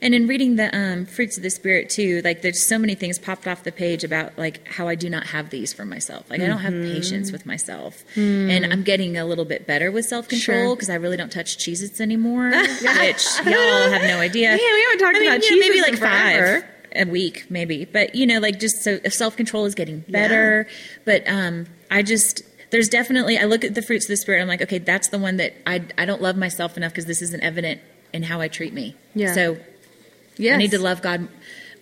And 0.00 0.14
in 0.14 0.26
reading 0.26 0.56
the 0.56 0.74
um, 0.76 1.06
fruits 1.06 1.36
of 1.36 1.42
the 1.42 1.50
spirit 1.50 1.90
too, 1.90 2.20
like 2.24 2.42
there's 2.42 2.64
so 2.64 2.78
many 2.78 2.94
things 2.94 3.18
popped 3.18 3.48
off 3.48 3.64
the 3.64 3.72
page 3.72 4.04
about 4.04 4.38
like 4.38 4.66
how 4.68 4.86
I 4.88 4.94
do 4.94 5.10
not 5.10 5.26
have 5.28 5.50
these 5.50 5.72
for 5.72 5.84
myself. 5.84 6.30
Like 6.30 6.40
I 6.40 6.46
don't 6.46 6.58
have 6.60 6.72
patience 6.72 7.32
with 7.32 7.44
myself, 7.46 8.04
and 8.16 8.72
I'm 8.72 8.82
getting 8.82 9.16
a 9.16 9.24
little 9.24 9.44
bit 9.44 9.66
better 9.66 9.90
with 9.90 10.04
self 10.04 10.28
control 10.28 10.58
Sure. 10.68 10.76
because 10.76 10.90
I 10.90 10.94
really 10.94 11.16
don't 11.16 11.32
touch 11.32 11.58
Cheez-Its 11.58 12.00
anymore, 12.00 12.50
which 12.50 13.26
y'all 13.44 13.90
have 13.90 14.02
no 14.02 14.18
idea. 14.20 14.48
Man, 14.50 14.58
we 14.58 14.82
haven't 14.82 14.98
talked 14.98 15.16
I 15.16 15.20
mean, 15.20 15.28
about 15.28 15.40
know, 15.50 15.56
maybe 15.58 15.80
like 15.82 15.96
forever. 15.96 16.60
five 16.60 16.70
a 16.96 17.04
week, 17.04 17.46
maybe. 17.50 17.84
But 17.84 18.14
you 18.14 18.26
know, 18.26 18.38
like 18.38 18.58
just 18.60 18.82
so 18.82 18.98
self 19.08 19.36
control 19.36 19.64
is 19.64 19.74
getting 19.74 20.00
better. 20.08 20.66
But 21.04 21.28
um, 21.28 21.66
I 21.90 22.02
just 22.02 22.42
there's 22.70 22.88
definitely 22.88 23.36
I 23.38 23.44
look 23.44 23.64
at 23.64 23.74
the 23.74 23.82
fruits 23.82 24.04
of 24.06 24.10
the 24.10 24.16
spirit. 24.16 24.40
I'm 24.42 24.48
like, 24.48 24.62
okay, 24.62 24.78
that's 24.78 25.08
the 25.08 25.18
one 25.18 25.36
that 25.38 25.54
I 25.66 25.82
I 25.98 26.04
don't 26.04 26.22
love 26.22 26.36
myself 26.36 26.76
enough 26.76 26.92
because 26.92 27.06
this 27.06 27.20
isn't 27.22 27.42
evident 27.42 27.80
in 28.12 28.22
how 28.22 28.40
I 28.40 28.48
treat 28.48 28.72
me. 28.72 28.94
Yeah. 29.14 29.32
So 29.34 29.58
Yes. 30.38 30.54
I 30.54 30.58
need 30.58 30.70
to 30.72 30.78
love 30.78 31.02
God 31.02 31.28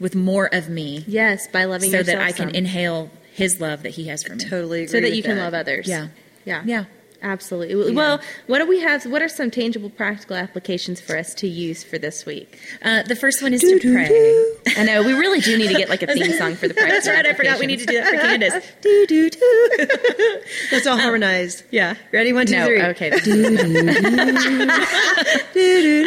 with 0.01 0.15
more 0.15 0.49
of 0.53 0.69
me 0.69 1.05
Yes, 1.07 1.47
by 1.49 1.65
loving 1.65 1.91
so 1.91 1.99
yourself 1.99 2.19
that 2.19 2.27
I 2.27 2.33
can 2.33 2.49
some. 2.49 2.55
inhale 2.55 3.11
His 3.33 3.61
love 3.61 3.83
that 3.85 3.91
He 3.91 4.09
has 4.09 4.23
for 4.23 4.35
me. 4.35 4.45
Totally 4.45 4.79
agree 4.85 4.87
so 4.89 5.01
that 5.01 5.09
with 5.09 5.15
you 5.15 5.23
can 5.23 5.39
love 5.39 5.55
others. 5.55 5.87
Yeah. 5.87 6.09
Yeah. 6.45 6.63
Yeah. 6.65 6.85
Absolutely. 7.23 7.95
Well, 7.95 8.21
what 8.47 8.59
do 8.59 8.67
we 8.67 8.81
have? 8.81 9.05
What 9.07 9.23
are 9.23 9.29
some 9.29 9.51
tangible, 9.51 9.91
practical 9.91 10.37
applications 10.37 11.01
for 11.01 11.17
us 11.17 11.35
to 11.35 11.49
use 11.49 11.83
for 11.83 11.99
this 11.99 12.25
week? 12.27 12.59
Uh, 12.83 13.03
the 13.03 13.17
first 13.17 13.43
one 13.43 13.53
is 13.55 13.61
to 13.63 13.79
pray. 13.81 14.45
I 14.77 14.85
know 14.85 15.03
we 15.03 15.13
really 15.13 15.41
do 15.41 15.57
need 15.57 15.69
to 15.69 15.75
get 15.75 15.89
like 15.89 16.03
a 16.03 16.07
theme 16.13 16.33
song 16.39 16.55
for 16.55 16.69
the 16.69 16.75
practical. 16.75 16.95
That's 16.95 17.09
right. 17.09 17.27
I 17.27 17.35
forgot 17.35 17.59
we 17.59 17.67
need 17.67 17.81
to 17.81 17.87
do 17.87 17.95
that 18.01 18.09
for 18.11 18.17
Candace. 18.21 18.65
Do, 18.81 19.07
do, 19.07 19.31
do. 19.31 20.41
Let's 20.73 20.87
all 20.87 20.97
harmonized. 20.99 21.65
Yeah. 21.71 21.95
Ready? 22.13 22.33
One, 22.33 22.47
two, 22.47 22.53
No. 22.57 22.67
three. 22.67 22.83
Okay. 22.83 23.11
I 23.13 23.19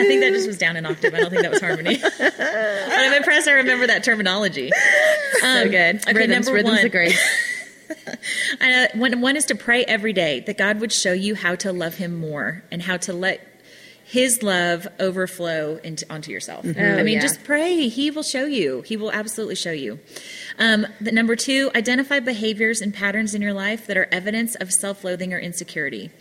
think 0.08 0.22
that 0.22 0.32
just 0.34 0.48
was 0.48 0.58
down 0.58 0.76
an 0.78 0.86
octave. 0.86 1.14
I 1.14 1.20
don't 1.20 1.30
think 1.30 1.42
that 1.42 1.52
was 1.52 1.62
harmony. 1.62 1.98
but 1.98 2.40
I'm 2.40 3.14
impressed 3.14 3.48
I 3.48 3.54
remember 3.54 3.88
that 3.88 4.04
terminology. 4.04 4.72
so 5.40 5.70
good. 5.70 5.96
okay, 5.98 6.14
rhythms, 6.14 6.46
number 6.48 6.54
rhythms 6.54 6.78
one. 6.78 6.86
of 6.86 6.92
grace. 6.92 7.20
Uh, 8.62 8.88
one, 8.96 9.22
one 9.22 9.36
is 9.38 9.46
to 9.46 9.56
pray 9.56 9.84
every 9.86 10.14
day 10.14 10.42
that 10.42 10.58
God 10.58 10.80
would 10.80 10.92
show 10.92 11.14
you 11.14 11.36
how 11.36 11.56
to 11.56 11.72
love 11.72 11.96
Him 11.96 12.16
more 12.20 12.64
and 12.72 12.82
how 12.82 12.98
to 12.98 13.14
let 13.14 13.46
His 14.04 14.44
love 14.44 14.88
overflow 15.00 15.78
into, 15.84 16.06
onto 16.12 16.32
yourself. 16.32 16.66
I 16.66 16.70
Oh, 17.00 17.04
mean, 17.04 17.16
yeah. 17.16 17.22
just 17.22 17.44
pray. 17.44 17.88
He 17.88 18.12
will 18.12 18.24
show 18.24 18.46
you. 18.46 18.82
He 18.82 18.98
will 18.98 19.12
absolutely 19.12 19.56
show 19.56 19.72
you. 19.72 20.00
Um, 20.58 20.86
the, 21.00 21.12
number 21.12 21.36
two, 21.36 21.72
identify 21.76 22.20
behaviors 22.20 22.82
and 22.82 22.94
patterns 22.94 23.34
in 23.34 23.42
your 23.42 23.54
life 23.54 23.88
that 23.88 23.98
are 23.98 24.08
evidence 24.12 24.56
of 24.56 24.74
self 24.74 25.04
loathing 25.04 25.34
or 25.34 25.40
insecurity. 25.40 26.12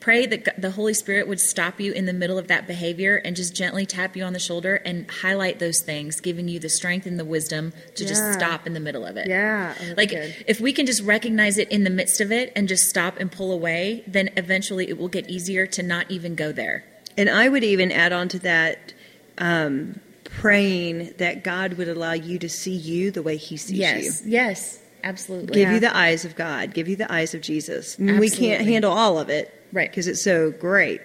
Pray 0.00 0.26
that 0.26 0.60
the 0.60 0.70
Holy 0.70 0.94
Spirit 0.94 1.26
would 1.28 1.40
stop 1.40 1.80
you 1.80 1.92
in 1.92 2.06
the 2.06 2.12
middle 2.12 2.38
of 2.38 2.46
that 2.48 2.66
behavior 2.66 3.16
and 3.16 3.34
just 3.34 3.54
gently 3.54 3.84
tap 3.84 4.16
you 4.16 4.22
on 4.22 4.32
the 4.32 4.38
shoulder 4.38 4.76
and 4.84 5.10
highlight 5.10 5.58
those 5.58 5.80
things, 5.80 6.20
giving 6.20 6.46
you 6.48 6.58
the 6.60 6.68
strength 6.68 7.04
and 7.06 7.18
the 7.18 7.24
wisdom 7.24 7.72
to 7.96 8.06
just 8.06 8.32
stop 8.32 8.66
in 8.66 8.74
the 8.74 8.80
middle 8.80 9.04
of 9.04 9.16
it. 9.16 9.26
Yeah, 9.28 9.74
like 9.96 10.10
good. 10.10 10.34
if 10.46 10.60
we 10.60 10.72
can 10.72 10.86
just 10.86 11.02
recognize 11.02 11.58
it 11.58 11.68
in 11.70 11.84
the 11.84 11.90
midst 11.90 12.20
of 12.20 12.30
it 12.30 12.52
and 12.54 12.68
just 12.68 12.88
stop 12.88 13.18
and 13.18 13.30
pull 13.30 13.50
away, 13.52 14.04
then 14.06 14.30
eventually 14.36 14.88
it 14.88 14.98
will 14.98 15.08
get 15.08 15.28
easier 15.28 15.66
to 15.66 15.82
not 15.82 16.10
even 16.10 16.34
go 16.34 16.52
there. 16.52 16.84
And 17.16 17.28
I 17.28 17.48
would 17.48 17.64
even 17.64 17.90
add 17.90 18.12
on 18.12 18.28
to 18.28 18.38
that, 18.40 18.92
um, 19.38 19.98
praying 20.24 21.14
that 21.18 21.42
God 21.42 21.74
would 21.74 21.88
allow 21.88 22.12
you 22.12 22.38
to 22.38 22.48
see 22.48 22.74
you 22.74 23.10
the 23.10 23.22
way 23.22 23.36
He 23.36 23.56
sees 23.56 23.78
you. 23.78 23.84
Yes, 23.84 24.22
yes, 24.24 24.78
absolutely. 25.02 25.54
Give 25.54 25.68
Yeah. 25.68 25.74
you 25.74 25.80
the 25.80 25.96
eyes 25.96 26.24
of 26.24 26.36
God. 26.36 26.74
Give 26.74 26.86
you 26.88 26.96
the 26.96 27.10
eyes 27.12 27.34
of 27.34 27.40
Jesus. 27.40 27.98
We 27.98 28.30
can't 28.30 28.64
handle 28.64 28.92
all 28.92 29.18
of 29.18 29.28
it, 29.30 29.52
Right. 29.72 29.90
Because 29.90 30.06
it's 30.06 30.22
so 30.22 30.50
great. 30.50 31.00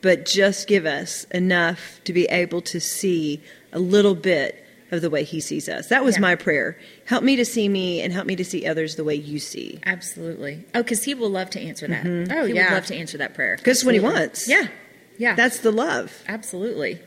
But 0.00 0.26
just 0.26 0.68
give 0.68 0.86
us 0.86 1.24
enough 1.32 2.00
to 2.04 2.12
be 2.12 2.26
able 2.26 2.60
to 2.62 2.80
see 2.80 3.42
a 3.72 3.78
little 3.78 4.14
bit 4.14 4.64
of 4.90 5.02
the 5.02 5.10
way 5.10 5.24
He 5.24 5.40
sees 5.40 5.68
us. 5.68 5.88
That 5.88 6.04
was 6.04 6.16
Yeah. 6.16 6.20
my 6.22 6.34
prayer. 6.36 6.78
Help 7.04 7.22
me 7.24 7.36
to 7.36 7.44
see 7.44 7.68
me, 7.68 8.00
and 8.00 8.12
help 8.12 8.26
me 8.26 8.36
to 8.36 8.44
see 8.44 8.64
others 8.66 8.94
the 8.94 9.04
way 9.04 9.14
you 9.16 9.38
see. 9.38 9.80
Absolutely. 9.84 10.64
Oh, 10.74 10.82
because 10.82 11.04
he 11.04 11.14
will 11.14 11.28
love 11.30 11.50
to 11.50 11.60
answer 11.60 11.86
that. 11.88 12.06
Oh, 12.06 12.46
he 12.46 12.54
yeah. 12.54 12.68
would 12.70 12.74
love 12.74 12.86
to 12.86 12.94
answer 12.94 13.18
that 13.18 13.34
prayer. 13.34 13.56
Because 13.56 13.84
what 13.84 13.92
He 13.94 14.00
wants. 14.00 14.48
Yeah, 14.48 14.68
yeah. 15.18 15.34
That's 15.34 15.58
the 15.60 15.72
love. 15.72 16.22
Absolutely. 16.28 17.00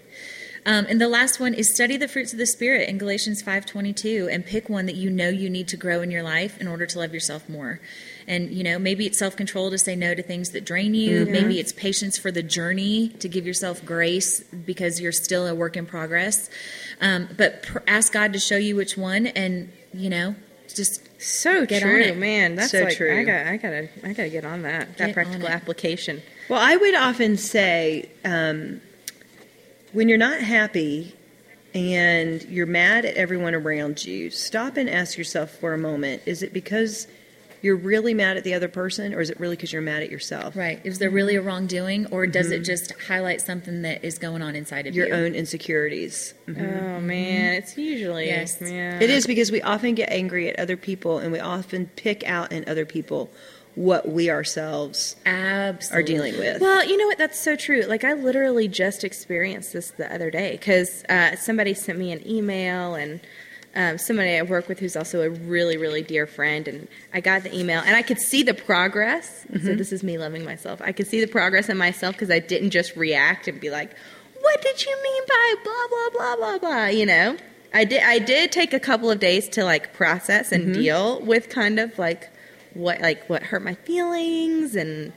Um, 0.63 0.85
and 0.89 1.01
the 1.01 1.07
last 1.07 1.39
one 1.39 1.55
is 1.55 1.73
study 1.73 1.97
the 1.97 2.07
fruits 2.07 2.33
of 2.33 2.37
the 2.37 2.45
spirit 2.45 2.87
in 2.87 2.99
Galatians 2.99 3.41
five 3.41 3.65
twenty 3.65 3.93
two, 3.93 4.29
and 4.31 4.45
pick 4.45 4.69
one 4.69 4.85
that 4.85 4.95
you 4.95 5.09
know 5.09 5.29
you 5.29 5.49
need 5.49 5.67
to 5.69 5.77
grow 5.77 6.01
in 6.03 6.11
your 6.11 6.21
life 6.21 6.59
in 6.61 6.67
order 6.67 6.85
to 6.85 6.99
love 6.99 7.13
yourself 7.15 7.49
more. 7.49 7.79
And 8.27 8.51
you 8.51 8.63
know, 8.63 8.77
maybe 8.79 9.05
it's 9.05 9.17
self 9.17 9.35
control 9.35 9.69
to 9.71 9.77
say 9.77 9.95
no 9.95 10.13
to 10.13 10.21
things 10.23 10.51
that 10.51 10.65
drain 10.65 10.93
you. 10.93 11.25
Maybe 11.25 11.59
it's 11.59 11.71
patience 11.73 12.17
for 12.17 12.31
the 12.31 12.43
journey 12.43 13.09
to 13.19 13.27
give 13.29 13.45
yourself 13.45 13.83
grace 13.85 14.41
because 14.41 14.99
you're 15.01 15.11
still 15.11 15.47
a 15.47 15.55
work 15.55 15.75
in 15.77 15.85
progress. 15.85 16.49
Um, 16.99 17.29
but 17.37 17.63
pr- 17.63 17.79
ask 17.87 18.13
God 18.13 18.33
to 18.33 18.39
show 18.39 18.57
you 18.57 18.75
which 18.75 18.97
one, 18.97 19.27
and 19.27 19.71
you 19.93 20.09
know, 20.09 20.35
just 20.73 21.01
So 21.21 21.65
Get 21.65 21.83
on 21.83 21.89
true, 21.89 22.01
it. 22.01 22.17
man. 22.17 22.55
That's 22.55 22.71
So 22.71 22.83
like 22.83 22.95
true. 22.97 23.19
I 23.19 23.23
got, 23.23 23.47
I 23.47 23.57
gotta, 23.57 23.89
I 24.03 24.13
gotta 24.13 24.29
get 24.29 24.45
on 24.45 24.61
that. 24.63 24.97
That 24.97 25.09
on 25.09 25.13
practical 25.13 25.47
application. 25.47 26.21
Well, 26.49 26.59
I 26.61 26.75
would 26.75 26.95
often 26.95 27.37
say 27.37 28.09
um, 28.25 28.81
when 29.93 30.07
you're 30.09 30.17
not 30.17 30.39
happy 30.41 31.15
and 31.73 32.43
you're 32.43 32.65
mad 32.65 33.05
at 33.05 33.15
everyone 33.15 33.55
around 33.55 34.03
you, 34.05 34.29
stop 34.29 34.77
and 34.77 34.89
ask 34.89 35.17
yourself 35.17 35.51
for 35.51 35.73
a 35.73 35.77
moment 35.77 36.21
is 36.25 36.43
it 36.43 36.53
because 36.53 37.07
you're 37.61 37.75
really 37.75 38.13
mad 38.13 38.37
at 38.37 38.43
the 38.43 38.53
other 38.53 38.67
person 38.67 39.13
or 39.13 39.21
is 39.21 39.29
it 39.29 39.39
really 39.39 39.55
because 39.55 39.71
you're 39.71 39.81
mad 39.81 40.03
at 40.03 40.09
yourself? 40.09 40.55
right. 40.55 40.79
Is 40.83 40.99
there 40.99 41.09
really 41.09 41.35
a 41.35 41.41
wrongdoing, 41.41 42.07
or 42.07 42.25
does 42.27 42.51
it 42.51 42.59
just 42.63 42.93
highlight 43.07 43.41
something 43.41 43.83
that 43.83 44.03
is 44.03 44.17
going 44.17 44.41
on 44.41 44.55
inside 44.55 44.87
of 44.87 44.95
you? 44.95 45.05
Your 45.05 45.15
you? 45.15 45.25
own 45.25 45.35
insecurities. 45.35 46.33
Oh 46.47 46.53
man, 46.99 47.53
it's 47.53 47.77
usually 47.77 48.25
Yes. 48.27 48.57
Yeah. 48.61 48.99
It 48.99 49.09
is 49.09 49.27
because 49.27 49.51
we 49.51 49.61
often 49.61 49.95
get 49.95 50.09
angry 50.09 50.49
at 50.49 50.59
other 50.59 50.77
people 50.77 51.19
and 51.19 51.31
we 51.31 51.39
often 51.39 51.87
pick 51.95 52.23
out 52.27 52.51
in 52.51 52.67
other 52.67 52.85
people 52.85 53.29
what 53.75 54.09
we 54.09 54.29
ourselves 54.29 55.15
Absolutely. 55.25 55.97
are 55.97 56.03
dealing 56.05 56.37
with. 56.37 56.61
Well, 56.61 56.85
you 56.85 56.97
know 56.97 57.05
what? 57.05 57.17
That's 57.17 57.39
so 57.39 57.55
true. 57.55 57.83
Like 57.83 58.03
I 58.03 58.13
literally 58.13 58.67
just 58.67 59.03
experienced 59.03 59.71
this 59.73 59.91
the 59.91 60.13
other 60.13 60.29
day 60.29 60.51
because 60.51 61.03
uh, 61.05 61.35
somebody 61.37 61.73
sent 61.73 61.97
me 61.99 62.11
an 62.11 62.27
email 62.27 62.95
and. 62.95 63.21
Um, 63.73 63.97
somebody 63.97 64.37
I 64.37 64.41
work 64.41 64.67
with 64.67 64.79
who's 64.79 64.97
also 64.97 65.21
a 65.21 65.29
really, 65.29 65.77
really 65.77 66.01
dear 66.01 66.27
friend, 66.27 66.67
and 66.67 66.87
I 67.13 67.21
got 67.21 67.43
the 67.43 67.57
email, 67.57 67.81
and 67.85 67.95
I 67.95 68.01
could 68.01 68.19
see 68.19 68.43
the 68.43 68.53
progress. 68.53 69.45
So 69.63 69.75
this 69.75 69.93
is 69.93 70.03
me 70.03 70.17
loving 70.17 70.43
myself. 70.43 70.81
I 70.81 70.91
could 70.91 71.07
see 71.07 71.21
the 71.21 71.27
progress 71.27 71.69
in 71.69 71.77
myself 71.77 72.15
because 72.15 72.29
I 72.29 72.39
didn't 72.39 72.71
just 72.71 72.97
react 72.97 73.47
and 73.47 73.61
be 73.61 73.69
like, 73.69 73.91
"What 74.41 74.61
did 74.61 74.85
you 74.85 74.93
mean 75.01 75.23
by 75.27 75.55
blah 75.63 75.87
blah 75.89 76.09
blah 76.11 76.35
blah 76.35 76.57
blah?" 76.59 76.85
You 76.87 77.05
know, 77.05 77.37
I 77.73 77.85
did. 77.85 78.03
I 78.03 78.19
did 78.19 78.51
take 78.51 78.73
a 78.73 78.79
couple 78.79 79.09
of 79.09 79.19
days 79.19 79.47
to 79.49 79.63
like 79.63 79.93
process 79.93 80.51
and 80.51 80.73
deal 80.73 81.21
with 81.21 81.47
kind 81.49 81.79
of 81.79 81.97
like 81.97 82.29
what 82.73 82.99
like 83.01 83.29
what 83.29 83.43
hurt 83.43 83.63
my 83.63 83.75
feelings 83.75 84.75
and 84.75 85.13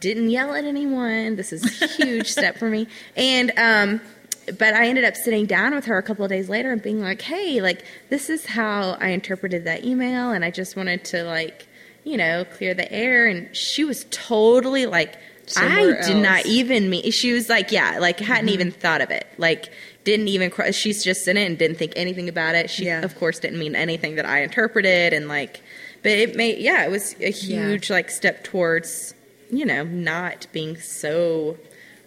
didn't 0.00 0.30
yell 0.30 0.54
at 0.54 0.64
anyone. 0.64 1.36
This 1.36 1.52
is 1.52 1.82
a 1.82 1.86
huge 1.86 2.26
step 2.30 2.56
for 2.56 2.68
me. 2.68 2.88
And 3.16 3.52
um 3.56 4.00
but 4.46 4.74
I 4.74 4.88
ended 4.88 5.04
up 5.04 5.16
sitting 5.16 5.46
down 5.46 5.74
with 5.74 5.84
her 5.86 5.98
a 5.98 6.02
couple 6.02 6.24
of 6.24 6.30
days 6.30 6.48
later 6.48 6.72
and 6.72 6.82
being 6.82 7.00
like, 7.00 7.22
"Hey, 7.22 7.60
like 7.60 7.84
this 8.10 8.30
is 8.30 8.46
how 8.46 8.96
I 9.00 9.08
interpreted 9.08 9.64
that 9.64 9.84
email 9.84 10.30
and 10.32 10.44
I 10.44 10.50
just 10.50 10.76
wanted 10.76 11.04
to 11.06 11.24
like, 11.24 11.66
you 12.04 12.16
know, 12.16 12.44
clear 12.44 12.74
the 12.74 12.90
air." 12.92 13.26
And 13.26 13.54
she 13.56 13.84
was 13.84 14.06
totally 14.10 14.86
like 14.86 15.16
Somewhere 15.46 16.02
I 16.02 16.06
did 16.06 16.16
not 16.22 16.46
even 16.46 16.88
mean 16.88 17.10
she 17.10 17.32
was 17.32 17.48
like, 17.48 17.72
yeah, 17.72 17.98
like 17.98 18.20
hadn't 18.20 18.46
mm-hmm. 18.46 18.54
even 18.54 18.70
thought 18.70 19.00
of 19.00 19.10
it. 19.10 19.26
Like 19.38 19.70
didn't 20.04 20.28
even 20.28 20.50
cr- 20.50 20.72
she's 20.72 21.02
just 21.02 21.26
in 21.28 21.36
it 21.36 21.44
and 21.44 21.58
didn't 21.58 21.78
think 21.78 21.92
anything 21.96 22.28
about 22.28 22.54
it. 22.54 22.70
She 22.70 22.86
Yeah. 22.86 23.02
of 23.02 23.16
course 23.18 23.38
didn't 23.38 23.58
mean 23.58 23.74
anything 23.74 24.14
that 24.16 24.26
I 24.26 24.42
interpreted 24.42 25.12
and 25.12 25.28
like 25.28 25.60
but 26.02 26.12
it 26.12 26.36
made 26.36 26.58
yeah, 26.58 26.84
it 26.84 26.90
was 26.90 27.14
a 27.20 27.30
huge 27.30 27.90
like 27.90 28.10
step 28.10 28.44
towards, 28.44 29.14
you 29.50 29.64
know, 29.64 29.84
not 29.84 30.46
being 30.52 30.78
so 30.78 31.56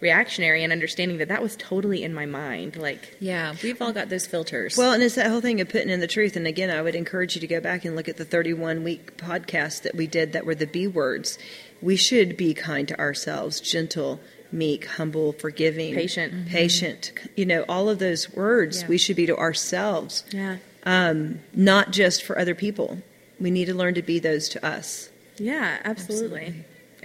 reactionary 0.06 0.64
and 0.64 0.72
understanding 0.72 1.18
that 1.18 1.28
that 1.30 1.42
was 1.42 1.56
totally 1.58 2.04
in 2.04 2.14
my 2.14 2.26
mind. 2.26 2.76
Like 2.78 3.16
Yeah, 3.20 3.56
we've 3.64 3.82
all 3.82 3.92
got 3.92 4.10
those 4.10 4.28
filters. 4.28 4.78
Well, 4.78 4.94
and 4.94 5.02
it's 5.04 5.16
that 5.16 5.28
whole 5.32 5.42
thing 5.42 5.60
of 5.62 5.70
putting 5.70 5.90
in 5.90 6.00
the 6.00 6.08
truth. 6.08 6.36
And 6.36 6.46
again, 6.48 6.70
I 6.70 6.82
would 6.82 6.96
encourage 6.96 7.36
you 7.36 7.42
to 7.42 7.48
go 7.48 7.60
back 7.60 7.86
and 7.86 7.96
look 7.96 8.08
at 8.08 8.18
the 8.18 8.26
31 8.26 8.84
week 8.84 9.18
podcast 9.18 9.82
that 9.82 9.96
we 9.96 10.06
did 10.08 10.34
that 10.34 10.46
were 10.46 10.56
the 10.56 10.68
B 10.68 10.88
words. 10.88 11.38
we 11.82 11.96
should 11.98 12.38
be 12.38 12.54
kind 12.54 12.88
to 12.88 12.98
ourselves, 13.00 13.60
gentle, 13.60 14.20
meek, 14.52 14.86
humble, 14.86 15.34
forgiving, 15.34 15.94
Patient. 15.94 16.48
patient. 16.48 17.12
You 17.36 17.46
know, 17.46 17.66
all 17.68 17.90
of 17.90 18.00
those 18.00 18.32
words 18.34 18.82
Yeah. 18.82 18.88
we 18.88 18.98
should 18.98 19.16
be 19.18 19.26
to 19.26 19.36
ourselves, 19.38 20.24
Yeah. 20.32 20.58
um, 20.86 21.40
not 21.54 21.92
just 21.92 22.24
for 22.24 22.40
other 22.40 22.56
people. 22.56 23.00
We 23.40 23.52
need 23.52 23.66
to 23.66 23.74
learn 23.74 23.94
to 23.96 24.02
be 24.02 24.18
those 24.20 24.48
to 24.50 24.66
us. 24.66 25.10
Yeah, 25.38 25.78
absolutely. 25.84 26.46
It, 26.46 26.54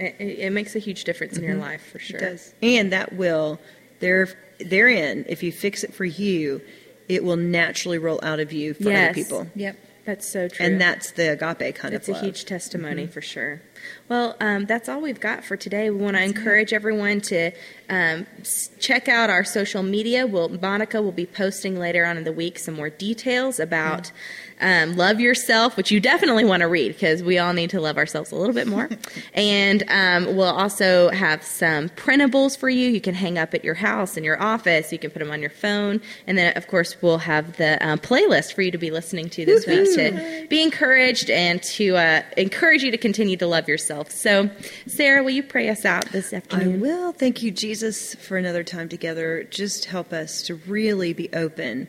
it, 0.01 0.39
it 0.39 0.51
makes 0.51 0.75
a 0.75 0.79
huge 0.79 1.03
difference 1.03 1.37
in 1.37 1.43
your 1.43 1.55
life 1.55 1.85
for 1.91 1.99
sure. 1.99 2.19
It 2.19 2.29
does. 2.31 2.53
And 2.61 2.91
that 2.91 3.13
will, 3.13 3.59
there, 3.99 4.27
therein, 4.59 5.25
if 5.29 5.43
you 5.43 5.51
fix 5.51 5.83
it 5.83 5.93
for 5.93 6.05
you, 6.05 6.61
it 7.07 7.23
will 7.23 7.37
naturally 7.37 7.97
roll 7.97 8.19
out 8.23 8.39
of 8.39 8.51
you 8.53 8.73
for 8.73 8.89
Yes. 8.89 9.09
other 9.09 9.13
people. 9.13 9.47
Yep. 9.55 9.77
That's 10.03 10.27
so 10.27 10.47
true. 10.47 10.65
And 10.65 10.81
that's 10.81 11.11
the 11.11 11.33
agape 11.33 11.75
kind 11.75 11.93
It's 11.93 12.07
of 12.07 12.15
It's 12.15 12.21
a 12.21 12.25
huge 12.25 12.45
testimony 12.45 13.05
for 13.05 13.21
sure. 13.21 13.61
Well, 14.09 14.35
um, 14.39 14.65
that's 14.65 14.89
all 14.89 14.99
we've 14.99 15.19
got 15.19 15.43
for 15.43 15.55
today. 15.55 15.91
We 15.91 15.97
want 15.97 16.17
to 16.17 16.23
encourage 16.23 16.73
everyone 16.73 17.21
to 17.21 17.51
um, 17.87 18.25
check 18.79 19.07
out 19.07 19.29
our 19.29 19.43
social 19.43 19.83
media. 19.83 20.25
We'll, 20.25 20.49
Monica 20.49 21.03
will 21.03 21.11
be 21.11 21.27
posting 21.27 21.77
later 21.77 22.03
on 22.03 22.17
in 22.17 22.23
the 22.23 22.31
week 22.31 22.57
some 22.57 22.73
more 22.73 22.89
details 22.89 23.59
about 23.59 24.11
um, 24.61 24.95
love 24.95 25.19
yourself, 25.19 25.75
which 25.75 25.91
you 25.91 25.99
definitely 25.99 26.45
want 26.45 26.61
to 26.61 26.67
read 26.67 26.93
because 26.93 27.23
we 27.23 27.37
all 27.37 27.53
need 27.53 27.69
to 27.71 27.81
love 27.81 27.97
ourselves 27.97 28.31
a 28.31 28.35
little 28.35 28.53
bit 28.53 28.67
more. 28.67 28.89
and 29.33 29.83
um, 29.89 30.35
we'll 30.35 30.47
also 30.47 31.09
have 31.09 31.43
some 31.43 31.89
printables 31.89 32.57
for 32.57 32.69
you. 32.69 32.89
You 32.89 33.01
can 33.01 33.15
hang 33.15 33.37
up 33.37 33.53
at 33.53 33.63
your 33.63 33.73
house, 33.73 34.17
in 34.17 34.23
your 34.23 34.41
office. 34.41 34.91
You 34.91 34.99
can 34.99 35.11
put 35.11 35.19
them 35.19 35.31
on 35.31 35.41
your 35.41 35.49
phone. 35.49 36.01
And 36.27 36.37
then, 36.37 36.55
of 36.55 36.67
course, 36.67 37.01
we'll 37.01 37.19
have 37.19 37.57
the 37.57 37.85
um, 37.85 37.99
playlist 37.99 38.53
for 38.53 38.61
you 38.61 38.71
to 38.71 38.77
be 38.77 38.91
listening 38.91 39.29
to 39.31 39.45
this 39.45 39.65
week 39.65 39.81
to 39.95 40.47
be 40.47 40.61
encouraged 40.61 41.29
and 41.29 41.61
to 41.63 41.97
uh, 41.97 42.21
encourage 42.37 42.83
you 42.83 42.91
to 42.91 42.97
continue 42.97 43.37
to 43.37 43.47
love 43.47 43.67
yourself. 43.67 44.11
So, 44.11 44.49
Sarah, 44.87 45.23
will 45.23 45.31
you 45.31 45.43
pray 45.43 45.69
us 45.69 45.85
out 45.85 46.05
this 46.11 46.33
afternoon? 46.33 46.75
I 46.75 46.77
will. 46.77 47.11
Thank 47.11 47.41
you, 47.41 47.51
Jesus, 47.51 48.15
for 48.15 48.37
another 48.37 48.63
time 48.63 48.89
together. 48.89 49.43
Just 49.49 49.85
help 49.85 50.13
us 50.13 50.43
to 50.43 50.55
really 50.55 51.13
be 51.13 51.29
open 51.33 51.87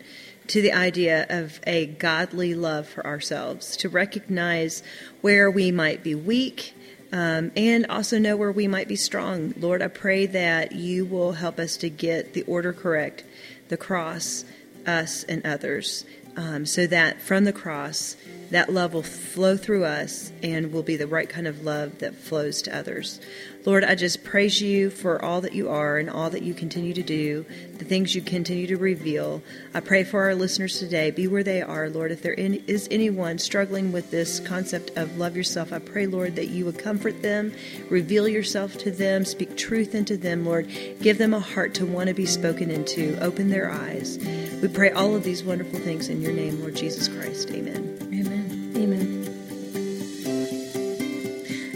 to 0.49 0.63
the 0.63 0.73
idea 0.73 1.27
of 1.29 1.61
a 1.67 1.87
godly 1.87 2.55
love 2.55 2.89
for 2.89 3.07
ourselves, 3.07 3.77
to 3.79 3.89
recognize 3.89 4.83
where 5.21 5.51
we 5.51 5.71
might 5.71 6.03
be 6.03 6.15
weak. 6.15 6.75
Um, 7.15 7.53
and 7.57 7.85
also 7.89 8.19
know 8.19 8.39
where 8.39 8.51
we 8.51 8.67
might 8.67 8.89
be 8.89 8.97
strong. 8.97 9.53
Lord, 9.59 9.83
I 9.83 9.89
pray 9.89 10.25
that 10.25 10.73
you 10.73 11.05
will 11.05 11.33
help 11.33 11.59
us 11.59 11.77
to 11.79 11.91
get 11.91 12.33
the 12.33 12.41
order 12.45 12.73
correct, 12.73 13.23
the 13.69 13.77
cross, 13.77 14.47
us, 14.87 15.23
and 15.25 15.45
others, 15.45 16.07
um, 16.37 16.65
so 16.65 16.87
that 16.87 17.21
from 17.21 17.45
the 17.45 17.53
cross, 17.53 18.17
that 18.51 18.73
love 18.73 18.95
will 18.95 19.03
flow 19.03 19.57
through 19.57 19.85
us 19.85 20.33
and 20.43 20.73
will 20.73 20.83
be 20.83 20.97
the 20.97 21.07
right 21.07 21.29
kind 21.29 21.47
of 21.47 21.65
love 21.65 21.99
that 21.99 22.15
flows 22.15 22.63
to 22.63 22.77
others. 22.77 23.21
Lord, 23.65 23.85
I 23.85 23.95
just 23.95 24.25
praise 24.25 24.61
you 24.61 24.91
for 24.91 25.25
all 25.25 25.41
that 25.43 25.53
you 25.53 25.69
are 25.69 25.97
and 25.99 26.11
all 26.11 26.31
that 26.31 26.43
you 26.43 26.53
continue 26.53 26.93
to 26.95 27.03
do, 27.03 27.47
the 27.79 27.85
things 27.85 28.15
you 28.15 28.21
continue 28.21 28.67
to 28.67 28.77
reveal. 28.77 29.41
I 29.73 29.79
pray 29.79 30.03
for 30.03 30.25
our 30.25 30.35
listeners 30.35 30.81
today. 30.81 31.13
Be 31.13 31.29
where 31.29 31.45
they 31.45 31.63
are, 31.63 31.89
Lord. 31.89 32.11
If 32.11 32.23
there 32.23 32.35
is 32.35 32.89
anyone 32.91 33.39
struggling 33.39 33.93
with 33.93 34.11
this 34.11 34.41
concept 34.41 34.91
of 34.97 35.17
love 35.17 35.37
yourself, 35.37 35.73
I 35.73 35.79
pray, 35.79 36.07
Lord, 36.07 36.35
that 36.37 36.49
you 36.49 36.65
would 36.65 36.79
comfort 36.79 37.23
them, 37.23 37.53
reveal 37.89 38.27
yourself 38.27 38.77
to 38.79 38.91
them, 38.91 39.25
speak 39.25 39.57
truth 39.57 39.95
into 39.95 40.17
them, 40.17 40.45
Lord. 40.45 40.69
Give 41.01 41.19
them 41.19 41.33
a 41.33 41.41
heart 41.41 41.75
to 41.75 41.87
want 41.87 42.09
to 42.09 42.15
be 42.15 42.27
spoken 42.27 42.69
into, 42.69 43.17
open 43.21 43.49
their 43.49 43.71
eyes. 43.71 44.19
We 44.61 44.69
pray 44.69 44.91
all 44.91 45.15
of 45.15 45.23
these 45.23 45.45
wonderful 45.45 45.79
things 45.79 46.09
in 46.09 46.21
your 46.21 46.33
name, 46.33 46.61
Lord 46.61 46.75
Jesus 46.75 47.07
Christ. 47.07 47.51
Amen. 47.53 48.12